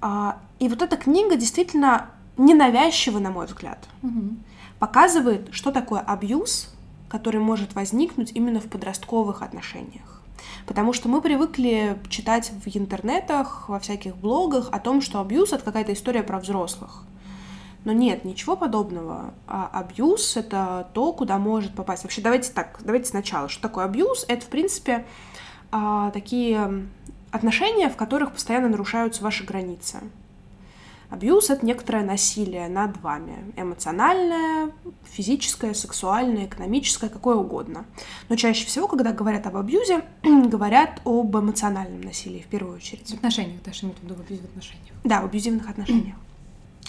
[0.00, 4.36] А, и вот эта книга действительно ненавязчиво, на мой взгляд, угу.
[4.78, 6.72] показывает, что такое абьюз,
[7.08, 10.22] который может возникнуть именно в подростковых отношениях.
[10.66, 15.64] Потому что мы привыкли читать в интернетах, во всяких блогах о том, что абьюз— это
[15.64, 17.02] какая-то история про взрослых.
[17.84, 19.34] Но нет, ничего подобного.
[19.46, 22.02] А абьюз— это то, куда может попасть.
[22.02, 23.48] Вообще, давайте так, давайте сначала.
[23.48, 24.24] Что такое абьюз?
[24.26, 25.04] Это, в принципе,
[25.70, 26.86] а, такие
[27.30, 29.98] отношения, в которых постоянно нарушаются ваши границы.
[31.10, 33.52] Абьюз— это некоторое насилие над вами.
[33.56, 34.72] Эмоциональное,
[35.04, 37.84] физическое, сексуальное, экономическое, какое угодно.
[38.28, 43.10] Но чаще всего, когда говорят об абьюзе, говорят об эмоциональном насилии в первую очередь.
[43.10, 44.94] В отношениях, даже имеют в виду в абьюзивных отношениях.
[45.04, 46.16] Да, в абьюзивных отношениях.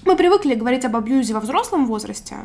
[0.06, 2.36] Мы привыкли говорить об абьюзе во взрослом возрасте,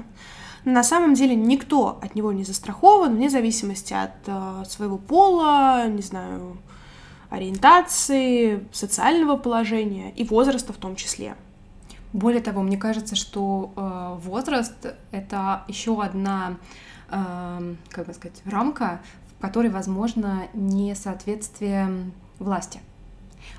[0.64, 5.86] но на самом деле никто от него не застрахован, вне зависимости от э, своего пола,
[5.86, 6.56] не знаю,
[7.28, 11.36] ориентации, социального положения и возраста в том числе.
[12.14, 16.56] Более того, мне кажется, что э, возраст это еще одна,
[17.10, 19.02] э, как бы сказать, рамка,
[19.36, 22.80] в которой возможно несоответствие власти.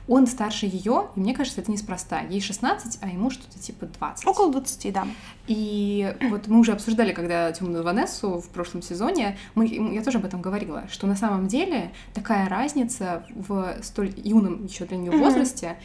[0.07, 2.21] Он старше ее, и мне кажется, это неспроста.
[2.21, 4.27] Ей 16, а ему что-то типа 20.
[4.27, 5.07] Около 20, да.
[5.47, 10.25] И вот мы уже обсуждали, когда темную Ванессу в прошлом сезоне, мы, я тоже об
[10.25, 15.77] этом говорила, что на самом деле такая разница в столь юном еще для нее возрасте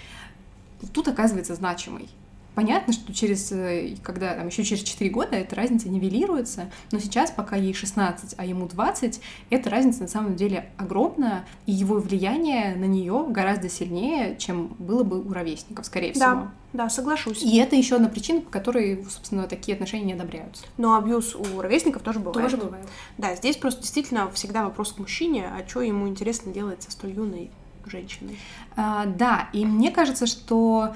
[0.82, 0.90] mm-hmm.
[0.92, 2.08] тут оказывается значимой.
[2.56, 7.30] Понятно, что через, э, когда там еще через 4 года эта разница нивелируется, но сейчас,
[7.30, 12.74] пока ей 16, а ему 20, эта разница на самом деле огромная, и его влияние
[12.76, 16.50] на нее гораздо сильнее, чем было бы у ровесников, скорее да, всего.
[16.72, 17.42] Да, соглашусь.
[17.42, 20.64] И это еще одна причина, по которой, собственно, такие отношения не одобряются.
[20.78, 22.50] Но абьюз у ровесников тоже бывает.
[22.50, 22.86] Тоже бывает.
[23.18, 27.10] Да, здесь просто действительно всегда вопрос к мужчине, а что ему интересно делать со столь
[27.10, 27.50] юной
[27.84, 28.38] женщиной.
[28.76, 30.94] А, да, и мне кажется, что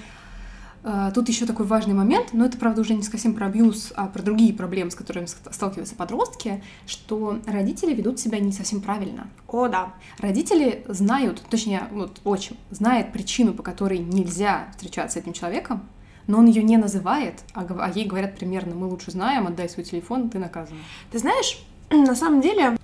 [1.14, 4.22] тут еще такой важный момент, но это, правда, уже не совсем про абьюз, а про
[4.22, 9.28] другие проблемы, с которыми сталкиваются подростки, что родители ведут себя не совсем правильно.
[9.46, 9.94] О, да.
[10.18, 15.82] Родители знают, точнее, вот отчим, знает причину, по которой нельзя встречаться с этим человеком,
[16.26, 19.84] но он ее не называет, а, а ей говорят примерно, мы лучше знаем, отдай свой
[19.84, 20.76] телефон, ты наказан.
[21.10, 22.76] Ты знаешь, на самом деле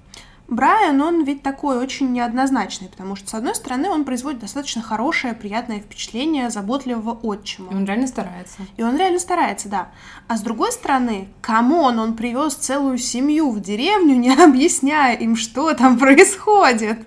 [0.49, 5.35] Брайан, он ведь такой очень неоднозначный, потому что, с одной стороны, он производит достаточно хорошее,
[5.35, 7.73] приятное впечатление заботливого отчима.
[7.73, 8.59] И он реально старается.
[8.77, 9.89] И он реально старается, да.
[10.29, 15.35] А с другой стороны, come on, он привез целую семью в деревню, не объясняя им,
[15.35, 17.05] что там происходит.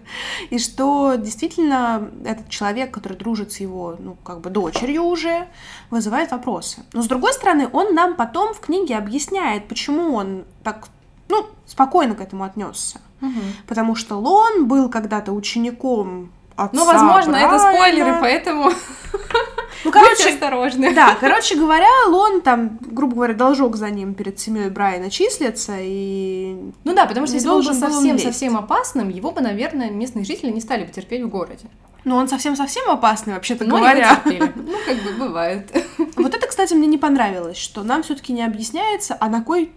[0.49, 5.47] И что действительно этот человек, который дружит с его, ну, как бы дочерью уже,
[5.89, 6.83] вызывает вопросы.
[6.91, 10.89] Но с другой стороны, он нам потом в книге объясняет, почему он так,
[11.29, 12.99] ну, спокойно к этому отнесся.
[13.21, 13.39] Угу.
[13.67, 17.55] Потому что Лон был когда-то учеником отца Ну, возможно, Брайана.
[17.55, 18.71] это спойлеры, поэтому
[19.85, 20.93] Ну, короче, будьте осторожны.
[20.93, 26.57] да, короче говоря, Лон там, грубо говоря, должок за ним перед семьей Брайана числится, и...
[26.83, 30.25] Ну да, потому что если бы он был должен совсем-совсем опасным, его бы, наверное, местные
[30.25, 31.65] жители не стали бы терпеть в городе.
[32.05, 34.11] Ну, он совсем-совсем опасный, вообще-то Но говоря.
[34.11, 34.53] его терпели.
[34.55, 35.85] Ну, как бы бывает.
[36.17, 39.71] Вот это, кстати, мне не понравилось, что нам все таки не объясняется, а на кой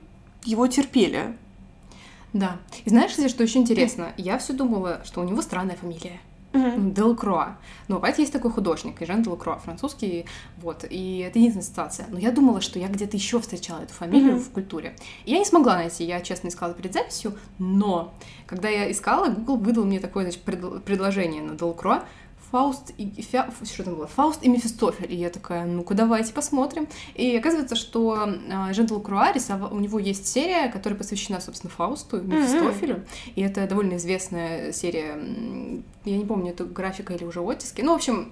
[0.44, 1.36] его терпели.
[2.32, 2.56] Да.
[2.84, 4.12] И знаешь, кстати, что еще интересно?
[4.16, 6.20] Я все думала, что у него странная фамилия.
[6.54, 7.56] Делкроа.
[7.88, 10.26] Ну, бывает, есть такой художник, и Жан Делкроа, французский,
[10.60, 12.06] вот, и это единственная ситуация.
[12.10, 14.40] Но я думала, что я где-то еще встречала эту фамилию Мгм.
[14.42, 14.94] в культуре.
[15.24, 18.12] И я не смогла найти, я честно искала перед записью, но
[18.46, 22.04] когда я искала, Google выдал мне такое, значит, предл- предложение на Делкроа,
[22.52, 24.06] Фауст и Фя- что там было?
[24.06, 25.10] Фауст и Мефистофель.
[25.10, 26.86] И я такая, ну-ка давайте посмотрим.
[27.14, 28.86] И оказывается, что э, Жан
[29.34, 33.04] рисовал, у него есть серия, которая посвящена, собственно, Фаусту и Мефистофелю.
[33.36, 35.18] И это довольно известная серия.
[36.04, 37.80] Я не помню, это графика или уже оттиски.
[37.80, 38.30] Ну, в общем,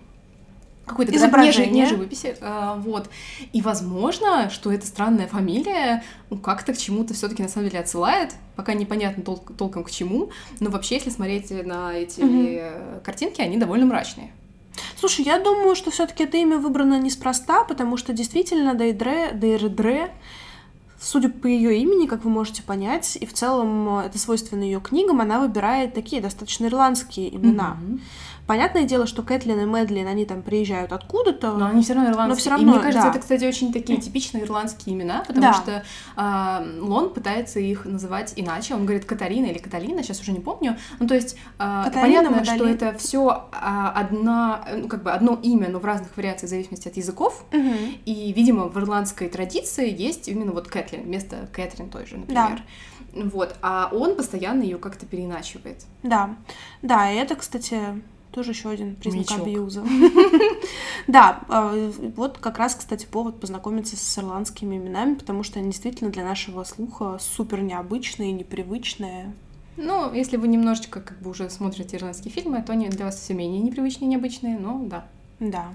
[0.91, 1.71] какой-то граф- Изображение.
[1.73, 2.37] не, не живописи.
[2.41, 3.09] а, вот.
[3.53, 8.35] И возможно, что эта странная фамилия ну, как-то к чему-то все-таки на самом деле отсылает.
[8.57, 10.31] Пока непонятно тол- толком к чему.
[10.61, 14.33] Но вообще, если смотреть на эти э, картинки, они довольно мрачные.
[14.99, 20.13] Слушай, я думаю, что все таки это имя выбрано неспроста, потому что действительно Дейдре, Дейрдре,
[21.01, 24.81] судя по ее имени, как вы можете понять, и в целом э, это свойственно ее
[24.81, 27.79] книгам, она выбирает такие достаточно ирландские имена.
[27.81, 28.01] Мгм.
[28.51, 31.53] Понятное дело, что Кэтлин и Мэдлин, они там приезжают откуда-то.
[31.53, 32.29] Но они все равно ирландские.
[32.29, 33.11] Но всё И равно, мне кажется, да.
[33.11, 35.53] это, кстати, очень такие типичные ирландские имена, потому Да.
[35.53, 35.85] что
[36.17, 38.75] а, Лон пытается их называть иначе.
[38.75, 40.77] Он говорит Катарина или Каталина, сейчас уже не помню.
[40.99, 42.75] Ну, то есть а, Катарина, понятно, что Мадалин.
[42.75, 46.97] это все одна, ну, как бы одно имя, но в разных вариациях в зависимости от
[46.97, 47.45] языков.
[47.53, 47.77] Мгм.
[48.05, 52.65] И, видимо, в ирландской традиции есть именно вот Кэтлин вместо Кэтрин той же, например.
[53.15, 55.85] Вот, а он постоянно ее как-то переиначивает.
[56.03, 56.35] Да,
[56.83, 57.79] да, и это, кстати,
[58.33, 59.47] тоже еще один признак Маячок.
[59.47, 59.85] абьюза.
[61.07, 66.11] Да, э, вот как раз, кстати, повод познакомиться с ирландскими именами, потому что они действительно
[66.11, 69.33] для нашего слуха супер необычные, непривычные.
[69.77, 73.35] Ну, если вы немножечко как бы уже смотрите ирландские фильмы, то они для вас все
[73.35, 75.07] менее непривычные, необычные, но да.
[75.41, 75.69] Да.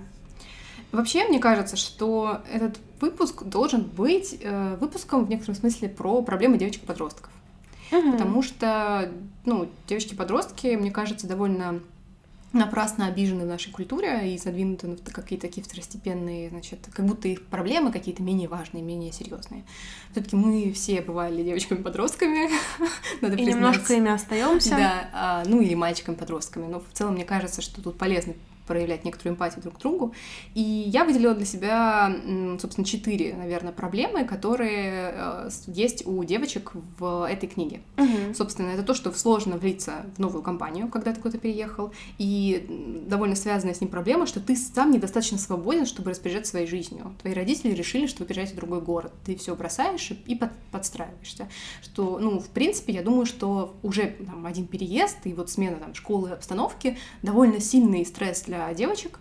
[0.91, 6.57] Вообще, мне кажется, что этот выпуск должен быть э, выпуском в некотором смысле про проблемы
[6.57, 7.31] девочек-подростков.
[7.89, 9.11] Потому что,
[9.45, 11.81] ну, девочки-подростки, мне кажется, довольно
[12.55, 17.45] напрасно обижены в нашей культуре и задвинуты на какие-то такие второстепенные, значит, как будто их
[17.45, 19.63] проблемы какие-то менее важные, менее серьезные.
[20.11, 22.49] Все-таки мы все бывали девочками-подростками,
[23.21, 23.55] надо И признать.
[23.55, 24.69] немножко ими остаемся.
[24.71, 26.65] Да, а, ну или мальчиками-подростками.
[26.67, 28.33] Но в целом мне кажется, что тут полезно
[28.67, 30.13] проявлять некоторую эмпатию друг к другу.
[30.53, 32.15] И я выделила для себя,
[32.59, 37.81] собственно, четыре, наверное, проблемы, которые э, есть у девочек в этой книге.
[37.97, 38.33] Мгм.
[38.33, 43.35] Собственно, это то, что сложно влиться в новую компанию, когда ты куда-то переехал, и довольно
[43.35, 47.13] связанная с ним проблема, что ты сам недостаточно свободен, чтобы распоряжаться своей жизнью.
[47.21, 49.13] Твои родители решили, что вы переезжаете в другой город.
[49.25, 51.47] Ты все бросаешь и, под- подстраиваешься.
[51.81, 55.93] Что, ну, в принципе, я думаю, что уже там, один переезд и вот смена там,
[55.93, 59.19] школы обстановки довольно сильный стресс для девочек.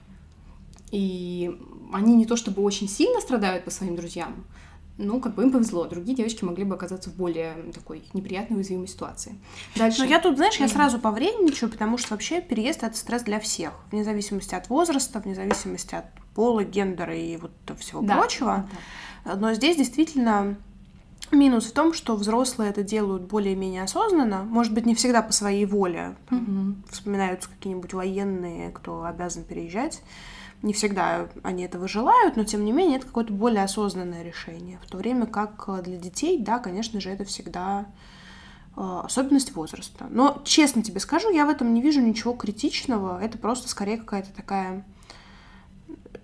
[0.90, 1.58] И
[1.92, 4.44] они не то чтобы очень сильно страдают по своим друзьям,
[4.96, 5.86] ну, как бы им повезло.
[5.86, 9.36] Другие девочки могли бы оказаться в более такой неприятной, уязвимой ситуации.
[9.74, 10.00] Дальше.
[10.02, 13.72] Но я тут, знаешь, я сразу повредничаю, потому что вообще переезд— это стресс для всех,
[13.90, 18.68] вне зависимости от возраста, вне зависимости от пола, гендера и вот всего Да, прочего.
[19.24, 19.34] да.
[19.34, 20.56] Но здесь действительно
[21.34, 25.66] минус в том, что взрослые это делают более-менее осознанно, может быть, не всегда по своей
[25.66, 26.16] воле.
[26.30, 26.82] Мгм.
[26.90, 30.02] Вспоминаются какие-нибудь военные, кто обязан переезжать.
[30.62, 34.78] Не всегда они этого желают, но тем не менее это какое-то более осознанное решение.
[34.82, 37.84] В то время как э, для детей, да, конечно же, это всегда
[38.74, 40.06] э, особенность возраста.
[40.08, 43.22] Но, честно тебе скажу, я в этом не вижу ничего критичного.
[43.22, 44.84] Это просто скорее какая-то такая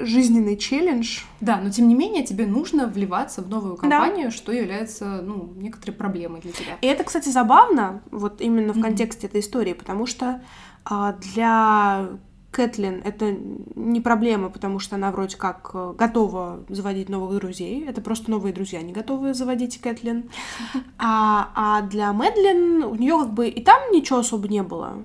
[0.05, 1.21] жизненный челлендж.
[1.41, 5.95] Да, но тем не менее тебе нужно вливаться в новую компанию, что является, ну, некоторой
[5.95, 6.79] проблемой для тебя.
[6.81, 8.85] И это, кстати, забавно, вот именно в Мгм.
[8.85, 10.43] контексте этой истории, потому что
[10.85, 12.09] а, для
[12.51, 13.37] Кэтлин это
[13.77, 17.85] не проблема, потому что она вроде как э, готова заводить новых друзей.
[17.87, 20.31] Это просто новые друзья не готовы заводить Кэтлин.
[20.99, 25.05] А, а для Мэдлин у нее как бы и там ничего особо не было.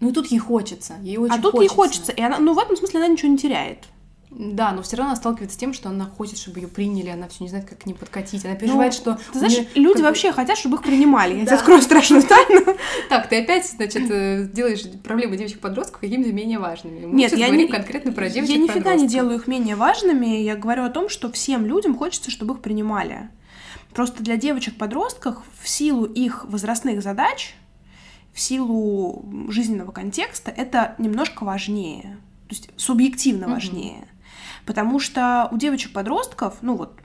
[0.00, 2.12] Ну и тут ей хочется, ей очень а тут ей хочется.
[2.12, 3.84] И она, ну, в этом смысле она ничего не теряет.
[4.30, 7.26] Да, но все равно она сталкивается с тем, что она хочет, чтобы ее приняли, она
[7.26, 8.44] все не знает, как к ним подкатить.
[8.44, 9.10] Она переживает, что...
[9.10, 11.34] Ну, Ты у знаешь, неё люди как вообще хотят, чтобы их принимали.
[11.34, 12.76] Я тебе открою страшную тайну.
[13.08, 17.06] Так, ты опять, значит, э, делаешь проблемы девочек-подростков какими-то менее важными.
[17.06, 18.76] Мы Нет, я не- конкретно про Я девочек-подростков.
[18.76, 20.26] нифига не делаю их менее важными.
[20.42, 23.30] Я говорю о том, что всем людям хочется, чтобы их принимали.
[23.94, 27.54] Просто для девочек-подростков в силу их возрастных задач,
[28.32, 32.18] в силу жизненного контекста, это немножко важнее.
[32.48, 33.54] То есть субъективно Мгм.
[33.54, 34.08] важнее.
[34.66, 36.98] Потому что у девочек-подростков, ну вот,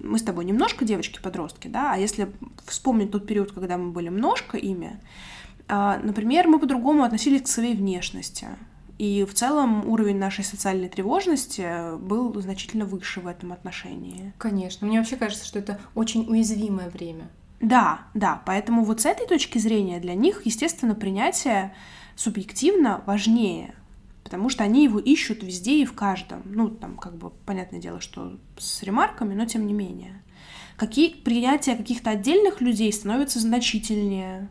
[0.00, 2.30] мы с тобой немножко девочки-подростки, да, а если
[2.66, 4.98] вспомнить тот период, когда мы были немножко ими,
[5.68, 8.48] а, например, мы по-другому относились к своей внешности.
[8.98, 14.34] И в целом уровень нашей социальной тревожности был значительно выше в этом отношении.
[14.36, 14.86] Конечно.
[14.86, 17.28] Мне вообще кажется, что это очень уязвимое время.
[17.60, 21.74] Да, да, поэтому вот с этой точки зрения для них, естественно, принятие
[22.16, 23.74] субъективно важнее,
[24.24, 26.42] потому что они его ищут везде и в каждом.
[26.46, 30.22] Ну, там, как бы, понятное дело, что с ремарками, но тем не менее.
[30.76, 34.48] Какие принятие каких-то отдельных людей становится значительнее,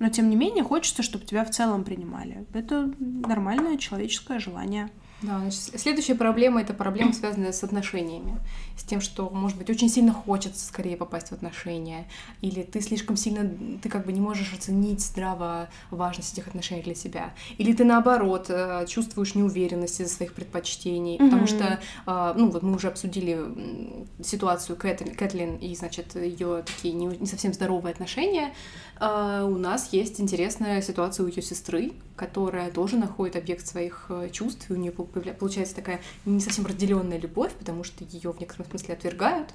[0.00, 2.46] но тем не менее хочется, чтобы тебя в целом принимали.
[2.54, 4.88] Это нормальное человеческое желание.
[5.22, 8.36] Да, значит, следующая проблема это проблема, связанная с отношениями.
[8.76, 12.06] С тем, что, может быть, очень сильно хочется скорее попасть в отношения,
[12.40, 13.50] или ты слишком сильно,
[13.82, 17.34] ты как бы не можешь оценить здраво важность этих отношений для себя.
[17.58, 21.46] Или ты наоборот э, чувствуешь неуверенность из-за своих предпочтений, потому Мгм.
[21.48, 23.38] что, э, ну вот мы уже обсудили
[24.22, 28.54] ситуацию Кэт- Кэтлин и, значит, ее такие не, не совсем здоровые отношения.
[29.00, 34.28] А, у нас есть интересная ситуация у ее сестры, которая тоже находит объект своих э,
[34.30, 38.68] чувств, и у нее получается такая не совсем разделенная любовь, потому что ее в некотором
[38.68, 39.50] смысле отвергают.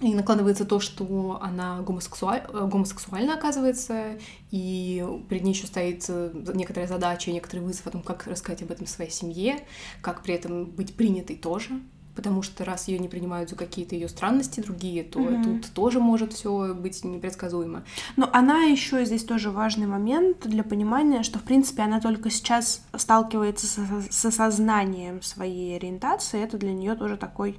[0.00, 2.42] И накладывается то, что она гомосексуаль...
[2.48, 4.18] э, гомосексуальна, оказывается,
[4.50, 8.72] и перед ней еще стоит э, некоторая задача, некоторый вызов о том, как рассказать об
[8.72, 9.60] этом своей семье,
[10.02, 11.80] как при этом быть принятой тоже.
[12.14, 15.42] Потому что раз ее не принимают за какие-то ее странности другие, то Мгм.
[15.42, 17.82] тут тоже может все быть непредсказуемо.
[18.16, 22.84] Но она еще здесь тоже важный момент для понимания, что, в принципе, она только сейчас
[22.96, 23.78] сталкивается с,
[24.10, 26.40] с осознанием своей ориентации.
[26.40, 27.58] Это для нее тоже такой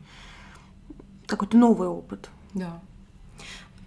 [1.27, 2.29] какой-то новый опыт.
[2.53, 2.79] Да.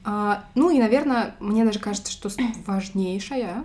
[0.05, 2.29] А, ну и, наверное, мне даже кажется, что
[2.67, 3.65] важнейшая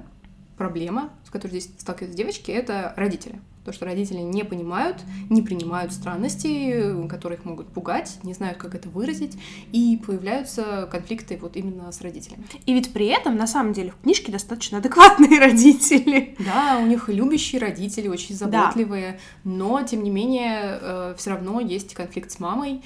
[0.58, 3.42] проблема, которой здесь сталкиваются девочки, это родители.
[3.66, 4.98] То, что родители не понимают,
[5.30, 9.38] не принимают странности, которые их могут пугать, не знают, как это выразить,
[9.72, 12.44] и появляются конфликты вот именно с родителями.
[12.66, 16.36] И ведь при этом, на самом деле, в книжке достаточно адекватные родители.
[16.40, 18.46] Да, у них любящие родители, очень Да.
[18.46, 22.84] заботливые, но, тем не менее, все равно есть конфликт с мамой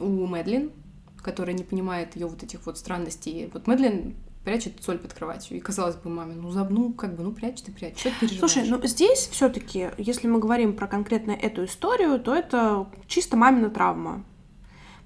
[0.00, 0.70] у Мэдлин,
[1.22, 3.50] которая не понимает ее вот этих вот странностей.
[3.52, 4.14] Вот Мэдлин
[4.44, 5.56] прячет соль под кроватью.
[5.56, 7.98] И казалось бы, маме, ну, заб- ну как бы, ну, прячь ты, прячь.
[7.98, 8.52] Что ты переживаешь?
[8.52, 13.70] Слушай, ну здесь все-таки, если мы говорим про конкретно эту историю, то это чисто мамина
[13.70, 14.24] травма.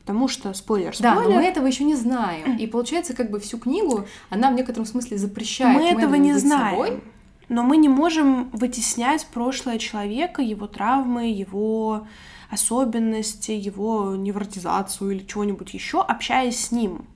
[0.00, 2.58] Потому что, спойлер, Да, но спойлер, мы этого еще не знаем.
[2.58, 6.70] И получается, как бы всю книгу она в некотором смысле запрещает мы этого не знаем.
[6.76, 7.02] собой.
[7.48, 12.06] Но мы не можем вытеснять прошлое человека, его травмы, его
[12.50, 17.06] особенности, его невротизацию или чего-нибудь еще, общаясь с ним.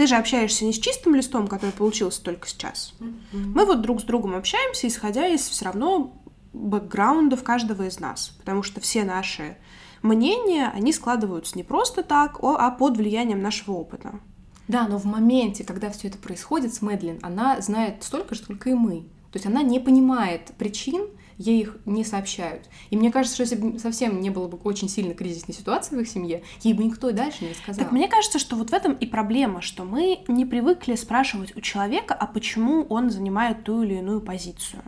[0.00, 2.94] Ты же общаешься не с чистым листом, который получился только сейчас.
[3.00, 3.52] Mm-hmm.
[3.54, 6.16] Мы вот друг с другом общаемся, исходя из все равно
[6.54, 9.58] бэкграундов каждого из нас, потому что все наши
[10.00, 14.20] мнения, они складываются не просто так, а под влиянием нашего опыта.
[14.68, 18.70] Да, но в моменте, когда все это происходит с Мэдлин, она знает столько же, сколько
[18.70, 19.00] и мы.
[19.32, 21.08] То есть она не понимает причин,
[21.40, 22.68] ей их не сообщают.
[22.90, 26.00] И мне кажется, что если бы совсем не было бы очень сильно кризисной ситуации в
[26.00, 27.82] их семье, ей бы никто и дальше не рассказал.
[27.82, 31.62] Так мне кажется, что вот в этом и проблема, что мы не привыкли спрашивать у
[31.62, 34.82] человека, а почему он занимает ту или иную позицию.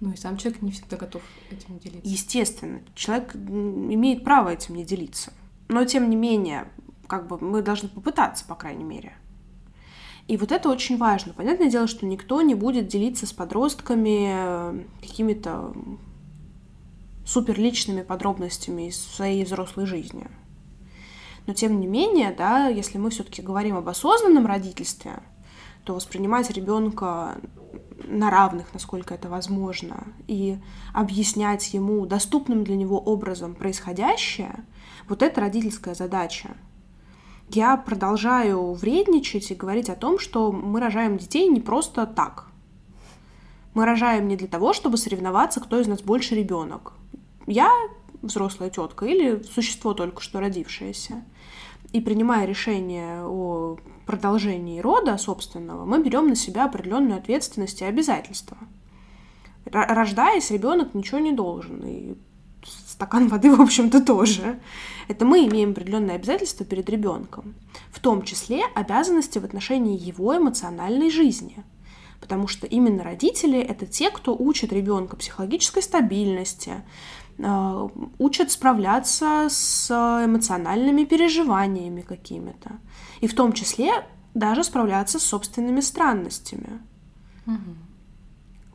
[0.00, 1.20] Ну и сам человек не всегда готов
[1.50, 2.08] этим делиться.
[2.08, 5.34] Естественно, человек имеет право этим не делиться.
[5.68, 6.68] Но тем не менее,
[7.06, 9.12] как бы мы должны попытаться, по крайней мере.
[10.30, 11.32] И вот это очень важно.
[11.32, 15.72] Понятное дело, что никто не будет делиться с подростками э, какими-то
[17.26, 20.28] суперличными подробностями из своей взрослой жизни.
[21.48, 25.18] Но тем не менее, да, если мы все-таки говорим об осознанном родительстве,
[25.82, 27.40] то воспринимать ребенка
[28.04, 30.58] на равных, насколько это возможно, и
[30.94, 34.64] объяснять ему доступным для него образом происходящее,
[35.08, 36.50] вот это родительская задача
[37.56, 42.46] я продолжаю вредничать и говорить о том, что мы рожаем детей не просто так.
[43.74, 46.94] Мы рожаем не для того, чтобы соревноваться, кто из нас больше ребенок.
[47.46, 47.72] Я
[48.22, 51.24] взрослая тетка или существо только что родившееся.
[51.92, 58.56] И принимая решение о продолжении рода собственного, мы берем на себя определенную ответственность и обязательства.
[59.64, 61.82] Рождаясь, ребенок ничего не должен.
[61.84, 62.14] И
[63.00, 64.60] стакан воды, в общем-то, тоже.
[65.08, 67.54] Это мы имеем определенные обязательства перед ребенком,
[67.90, 71.64] в том числе обязанности в отношении его эмоциональной жизни.
[72.20, 76.72] Потому что именно родители это те, кто учат ребенка психологической стабильности,
[77.38, 77.88] э,
[78.18, 82.70] учат справляться с эмоциональными переживаниями какими-то.
[83.22, 86.80] И в том числе даже справляться с собственными странностями.
[87.46, 87.76] Угу.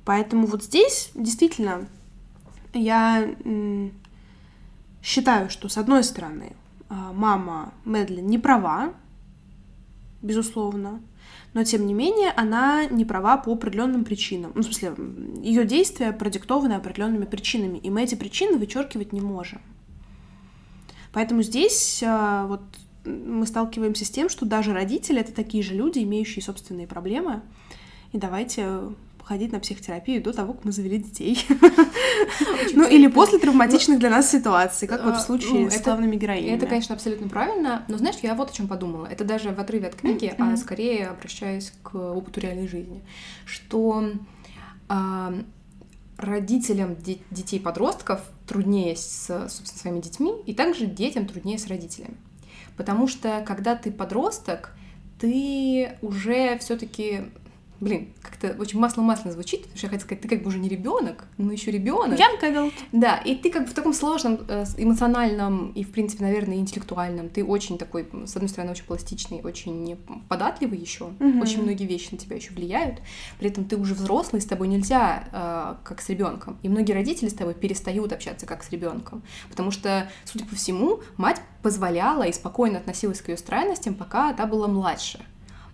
[0.03, 1.87] Поэтому вот здесь действительно
[2.73, 3.23] я
[5.05, 6.55] считаю, что, с одной стороны,
[6.89, 8.95] а, мама Мэдлин не права,
[10.23, 10.99] безусловно,
[11.53, 14.51] но тем не менее она не права по определенным причинам.
[14.55, 14.95] Ну, в смысле,
[15.43, 19.61] ее действия продиктованы определенными причинами, и мы эти причины вычеркивать не можем.
[21.13, 22.63] Поэтому здесь а, вот
[23.05, 27.43] мы сталкиваемся с тем, что даже родители это такие же люди, имеющие собственные проблемы.
[28.11, 28.79] И давайте
[29.25, 31.45] ходить на психотерапию до того, как мы завели детей.
[32.73, 36.15] Ну, или после травматичных для нас ситуаций, как вот в а, случае ну, с главными
[36.15, 36.57] героинями.
[36.57, 39.07] Это, конечно, абсолютно правильно, но знаешь, я вот о чем подумала.
[39.07, 43.03] Это даже в отрыве от книги, а скорее обращаясь к опыту реальной жизни,
[43.45, 44.11] что
[44.89, 45.33] а,
[46.17, 46.97] родителям
[47.31, 52.17] детей-подростков труднее с, собственно, своими детьми, и также детям труднее с родителями.
[52.77, 54.75] Потому что когда ты подросток,
[55.19, 57.31] ты уже все-таки
[57.79, 60.69] блин, как-то очень масло-масло звучит, потому что я хотела сказать, ты как бы уже не
[60.69, 62.17] ребенок, но еще ребенок.
[62.19, 62.73] Янка Велт.
[62.91, 67.29] Да, и ты как бы в таком сложном, э, эмоциональном и, в принципе, наверное, интеллектуальном.
[67.29, 69.97] Ты очень такой, с одной стороны, очень пластичный, очень
[70.27, 71.05] податливый еще.
[71.05, 71.41] Угу.
[71.41, 72.99] Очень многие вещи на тебя еще влияют.
[73.39, 76.57] При этом ты уже взрослый, с тобой нельзя э, как с ребенком.
[76.63, 79.23] И многие родители с тобой перестают общаться как с ребенком.
[79.49, 84.45] Потому что, судя по всему, мать позволяла и спокойно относилась к ее странностям, пока та
[84.45, 85.19] была младше.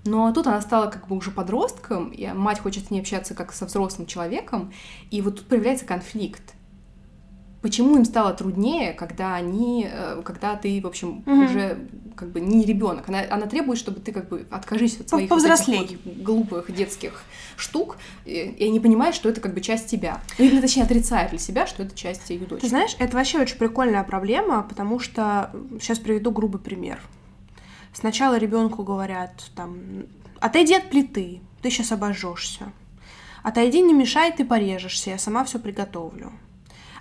[0.06, 3.54] Но тут она стала как бы уже подростком, и мать хочет с ней общаться как
[3.54, 4.74] со взрослым человеком,
[5.12, 6.42] и вот тут появляется конфликт.
[7.62, 11.44] Почему им стало труднее, когда они, э, когда ты, в общем, угу.
[11.44, 15.30] уже как бы не ребенок, она, она требует, чтобы ты как бы откажись от своих
[15.30, 17.22] вот вот глупых детских
[17.56, 21.40] штук, и, и не понимаешь, что это как бы часть тебя, или точнее отрицает для
[21.40, 22.62] себя, что это часть ее дочери.
[22.62, 27.00] Ты знаешь, это вообще очень прикольная проблема, потому что сейчас приведу грубый пример.
[27.94, 30.06] Сначала ребенку говорят, там,
[30.40, 32.72] отойди от плиты, ты сейчас обожжешься.
[33.44, 36.32] Отойди, не мешай, ты порежешься, я сама все приготовлю.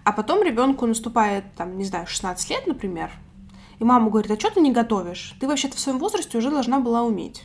[0.04, 3.10] А потом ребенку наступает, там, не знаю, 16 лет, например,
[3.78, 5.34] и мама говорит, а что ты не готовишь?
[5.40, 7.44] Ты вообще-то в своем возрасте уже должна была уметь.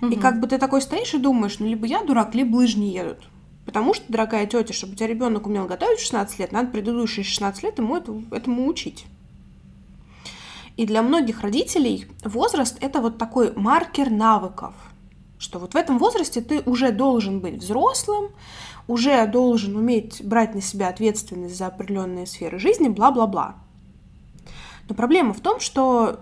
[0.00, 0.10] Угу.
[0.10, 2.92] И как бы ты такой стоишь и думаешь, ну либо я дурак, либо лыжи не
[2.92, 3.28] едут.
[3.66, 7.24] Потому что, дорогая тетя, чтобы у тебя ребенок умел готовить в 16 лет, надо предыдущие
[7.24, 9.06] 16 лет ему это, этому учить.
[10.76, 14.74] И для многих родителей возраст— это вот такой маркер навыков,
[15.38, 18.30] что вот в этом возрасте ты уже должен быть взрослым,
[18.86, 23.56] уже должен уметь брать на себя ответственность за определенные сферы жизни, бла-бла-бла.
[24.88, 26.20] Но проблема в том, что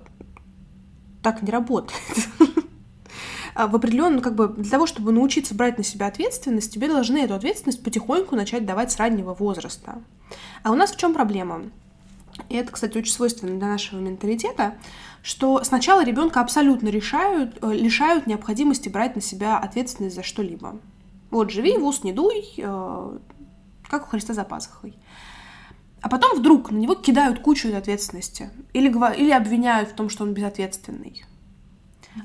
[1.23, 2.29] так не работает.
[3.55, 7.19] а, в определенном, как бы, для того, чтобы научиться брать на себя ответственность, тебе должны
[7.19, 10.03] эту ответственность потихоньку начать давать с раннего возраста.
[10.63, 11.65] А у нас в чем проблема?
[12.49, 14.75] И это, кстати, очень свойственно для нашего менталитета,
[15.23, 20.81] что сначала ребенка абсолютно решают, э, лишают необходимости брать на себя ответственность за что-либо.
[21.31, 23.19] Вот, живи, в ус не дуй, э,
[23.89, 24.97] как у Христа за пазухой.
[26.01, 28.51] А потом вдруг на него кидают кучу ответственности.
[28.75, 31.25] Или, или обвиняют в том, что он безответственный.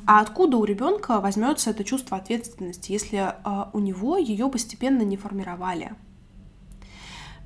[0.06, 5.18] А откуда у ребенка возьмется это чувство ответственности, если э, у него ее постепенно не
[5.18, 5.94] формировали?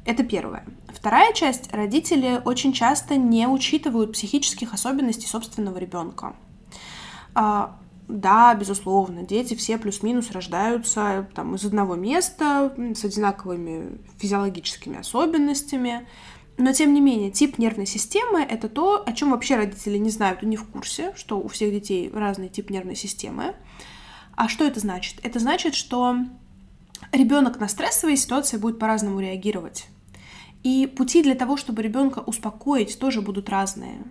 [0.06, 0.66] Это первое.
[0.90, 1.72] Вторая часть.
[1.74, 6.36] Родители очень часто не учитывают психических особенностей собственного ребенка.
[7.36, 7.78] А,
[8.08, 16.08] да, безусловно, дети все плюс-минус рождаются там, из одного места, с одинаковыми физиологическими особенностями.
[16.58, 20.44] Но, тем не менее, тип нервной системы— это то, о чем вообще родители не знают
[20.44, 23.56] и не в курсе, что у всех детей разный тип нервной системы.
[24.36, 25.20] А что это значит?
[25.24, 26.18] Это значит, что
[27.12, 29.88] ребенок на стрессовые ситуации будет по-разному реагировать.
[30.64, 34.04] И пути для того, чтобы ребенка успокоить, тоже будут разные.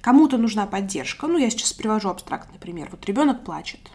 [0.00, 2.88] Кому-то нужна поддержка, ну я сейчас привожу абстрактный пример.
[2.90, 3.90] Вот ребенок плачет.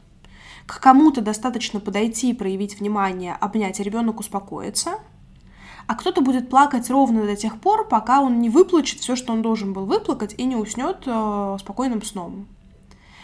[0.65, 4.99] К кому-то достаточно подойти, проявить внимание, обнять, и ребенок успокоится.
[5.85, 9.41] А кто-то будет плакать ровно до тех пор, пока он не выплачет все, что он
[9.41, 12.47] должен был выплакать, и не уснет э, спокойным сном.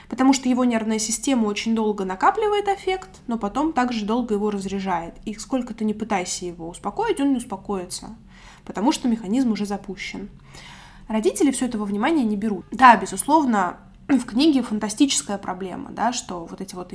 [0.10, 5.16] Потому что его нервная система очень долго накапливает эффект, но потом также долго его разряжает.
[5.26, 8.16] И сколько ты не пытайся его успокоить, он не успокоится,
[8.66, 10.30] потому что механизм уже запущен.
[11.08, 12.66] Родители все этого внимания не берут.
[12.72, 13.78] Да, безусловно,
[14.08, 16.93] в книге фантастическая проблема, да, что вот эти вот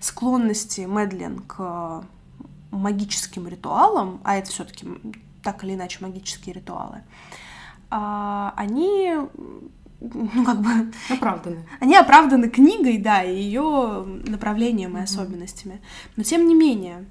[0.00, 2.04] склонности Мэдлин к
[2.70, 4.86] магическим ритуалам, а это все-таки
[5.42, 7.02] так или иначе магические ритуалы,
[7.90, 9.14] а, они
[10.14, 10.92] ну, как бы...
[11.10, 11.66] Оправданы.
[11.80, 15.04] Они оправданы книгой, да, и ее направлением и mm-hmm.
[15.04, 15.80] особенностями.
[16.16, 17.06] Но тем не менее,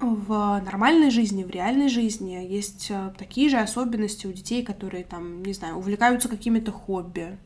[0.00, 5.42] в нормальной жизни, в реальной жизни есть э, такие же особенности у детей, которые там,
[5.42, 7.38] не знаю, увлекаются какими-то хобби.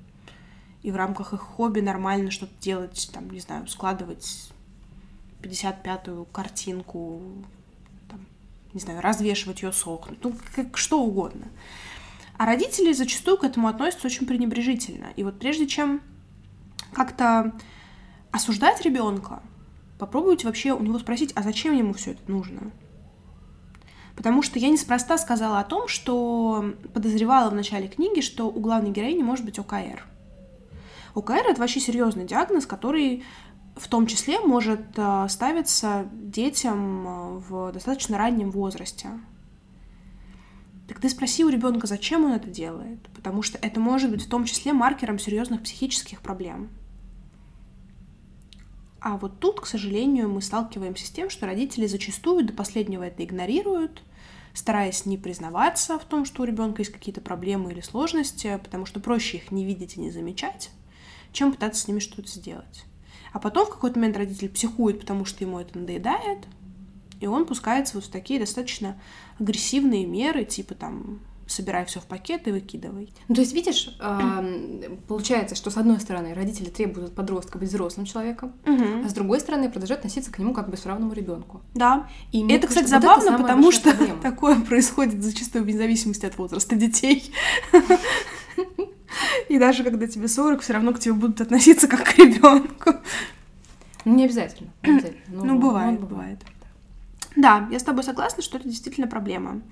[0.82, 4.50] И в рамках их хобби нормально что-то делать, там, не знаю, складывать
[5.42, 7.20] 55-ю картинку,
[8.08, 8.26] там,
[8.72, 11.46] не знаю, развешивать ее сохнуть, ну, как что угодно.
[12.41, 15.09] А родители зачастую к этому относятся очень пренебрежительно.
[15.14, 16.01] И вот прежде чем
[16.95, 17.53] как-то
[18.30, 19.43] осуждать ребенка,
[19.99, 22.70] попробуйте вообще у него спросить, а зачем ему все это нужно?
[24.16, 26.64] Потому что я неспроста сказала о том, что
[26.95, 30.03] подозревала в начале книги, что у главной героини может быть ОКР.
[31.14, 33.22] ОКР это вообще серьезный диагноз, который
[33.76, 39.11] в том числе может э, ставиться детям э, в достаточно раннем возрасте.
[40.91, 44.28] Так ты спроси у ребенка, зачем он это делает, потому что это может быть в
[44.28, 46.68] том числе маркером серьезных психических проблем.
[48.99, 53.22] А вот тут, к сожалению, мы сталкиваемся с тем, что родители зачастую до последнего это
[53.22, 54.03] игнорируют,
[54.53, 58.99] стараясь не признаваться в том, что у ребенка есть какие-то проблемы или сложности, потому что
[58.99, 60.70] проще их не видеть и не замечать,
[61.30, 62.84] чем пытаться с ними что-то сделать.
[63.32, 66.49] А потом в какой-то момент родитель психует, потому что ему это надоедает,
[67.21, 69.01] и он пускается вот в такие достаточно
[69.39, 73.12] агрессивные меры, типа там собирай все в пакет и выкидывай.
[73.29, 73.97] Ну, то есть, видишь,
[75.09, 79.05] получается, что с одной стороны родители требуют от подростка быть взрослым человеком, угу.
[79.05, 81.61] а с другой стороны продолжают относиться к нему как к бесправному ребенку.
[81.75, 82.09] Да.
[82.33, 84.21] И это, кстати, вот забавно, это потому что проблема.
[84.23, 87.33] такое происходит зачастую вне зависимости от возраста детей.
[89.49, 92.93] И даже когда тебе 40, все равно к тебе будут относиться как к ребенку.
[94.05, 94.71] Ну, не обязательно.
[94.83, 95.23] Не обязательно.
[95.29, 96.39] Ну, ну, бывает, бывает.
[97.41, 99.62] Да, я с тобой согласна, что это действительно проблема.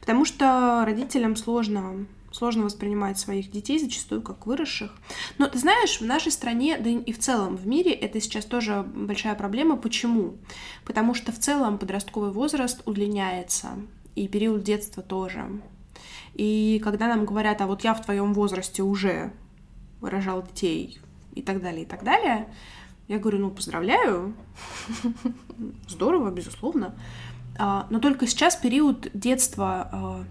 [0.00, 4.94] Потому что родителям сложно сложно воспринимать своих детей зачастую как выросших.
[5.38, 8.82] Но ты знаешь, в нашей стране, да и в целом в мире, это сейчас тоже
[8.82, 9.76] большая проблема.
[9.76, 10.36] Почему?
[10.84, 13.68] Потому что в целом подростковый возраст удлиняется,
[14.14, 15.46] и период детства тоже.
[16.34, 19.32] И когда нам говорят, а вот я в твоем возрасте уже
[20.00, 21.00] выражал детей
[21.34, 22.46] и так далее, и так далее,
[23.08, 24.34] я говорю, ну, поздравляю,
[25.88, 26.94] здорово, безусловно.
[27.58, 30.24] А, но только сейчас период детства а,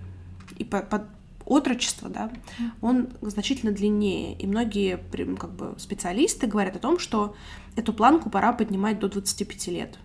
[0.58, 1.04] и под
[1.44, 2.32] отрочества, да,
[2.82, 4.38] он значительно длиннее.
[4.38, 5.00] И многие
[5.38, 7.36] как бы, специалисты говорят о том, что
[7.76, 9.98] эту планку пора поднимать до 25 лет.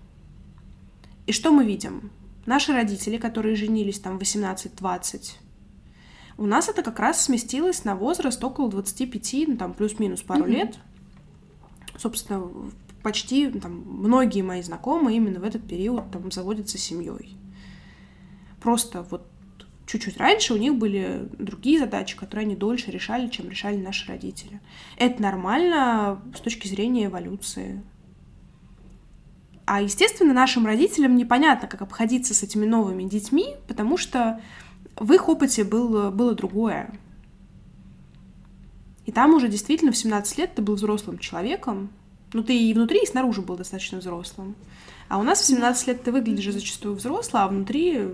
[1.26, 2.10] И что мы видим?
[2.46, 5.32] Наши родители, которые женились там 18-20,
[6.38, 10.50] у нас это как раз сместилось на возраст около 25, ну там плюс-минус пару mm-hmm.
[10.50, 10.78] лет
[11.98, 12.48] собственно,
[13.02, 17.36] почти там, многие мои знакомые именно в этот период там заводятся семьей.
[18.60, 19.26] Просто вот
[19.86, 24.60] чуть-чуть раньше у них были другие задачи, которые они дольше решали, чем решали наши родители.
[24.96, 27.82] Это нормально с точки зрения эволюции.
[29.66, 34.40] А, естественно, нашим родителям непонятно, как обходиться с этими новыми детьми, потому что
[34.96, 36.92] в их опыте было, было другое.
[39.12, 41.90] И там уже действительно в 17 лет ты был взрослым человеком.
[42.32, 44.56] Ну, ты и внутри, и снаружи был достаточно взрослым.
[45.10, 48.08] А у нас в 17 лет ты выглядишь зачастую взрослым, а внутри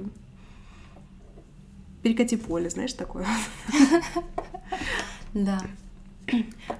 [2.02, 3.28] перекати поле, знаешь, такое.
[5.34, 5.60] Да.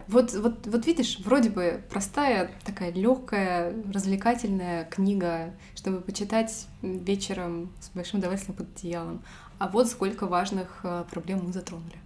[0.08, 7.90] Вот, вот, вот видишь, вроде бы простая, такая легкая, развлекательная книга, чтобы почитать вечером с
[7.90, 9.22] большим удовольствием под одеялом.
[9.58, 11.98] А вот сколько важных э, проблем мы затронули.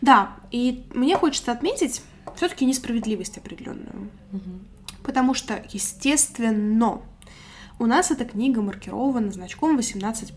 [0.00, 2.02] Да, и мне хочется отметить
[2.36, 4.10] все-таки несправедливость определенную.
[4.32, 5.02] Угу.
[5.04, 7.02] Потому что, естественно,
[7.78, 10.32] у нас эта книга маркирована значком 18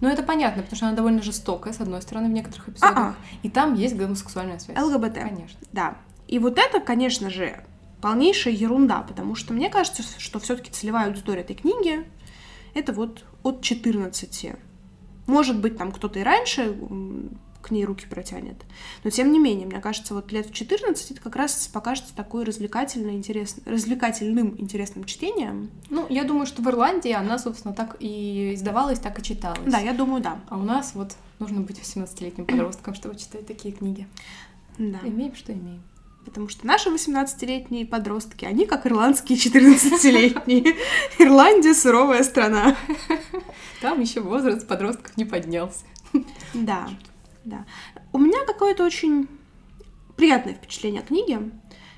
[0.00, 2.96] ну, это понятно, потому что она довольно жестокая, с одной стороны, в некоторых эпизодах.
[2.96, 3.14] А-а.
[3.42, 4.78] И там есть гомосексуальная связь.
[4.78, 5.14] ЛГБТ.
[5.14, 5.60] Конечно.
[5.72, 5.98] Да.
[6.26, 7.62] И вот это, конечно же,
[8.00, 12.06] полнейшая ерунда, потому что мне кажется, что все-таки целевая аудитория этой книги
[12.74, 14.52] это вот от 14.
[15.26, 16.74] Может быть, там кто-то и раньше
[17.60, 18.56] к ней руки протянет.
[19.04, 22.44] Но тем не менее, мне кажется, вот лет в 14 это как раз покажется такой
[22.44, 25.70] развлекательно интересным, развлекательным интересным чтением.
[25.90, 29.60] Ну, я думаю, что в Ирландии она, собственно, так и издавалась, так и читалась.
[29.66, 30.40] Да, я думаю, да.
[30.48, 34.06] А у нас вот нужно быть 18-летним подростком, чтобы читать такие книги.
[34.78, 34.98] Да.
[35.04, 35.82] Имеем, что имеем.
[36.24, 40.76] Потому что наши 18-летние подростки, они как ирландские 14-летние.
[41.18, 42.76] Ирландия суровая страна.
[43.80, 45.84] Там еще возраст подростков не поднялся.
[46.52, 46.88] Да.
[47.44, 47.66] Да.
[48.12, 49.28] У меня какое-то очень
[50.16, 51.50] приятное впечатление о книге.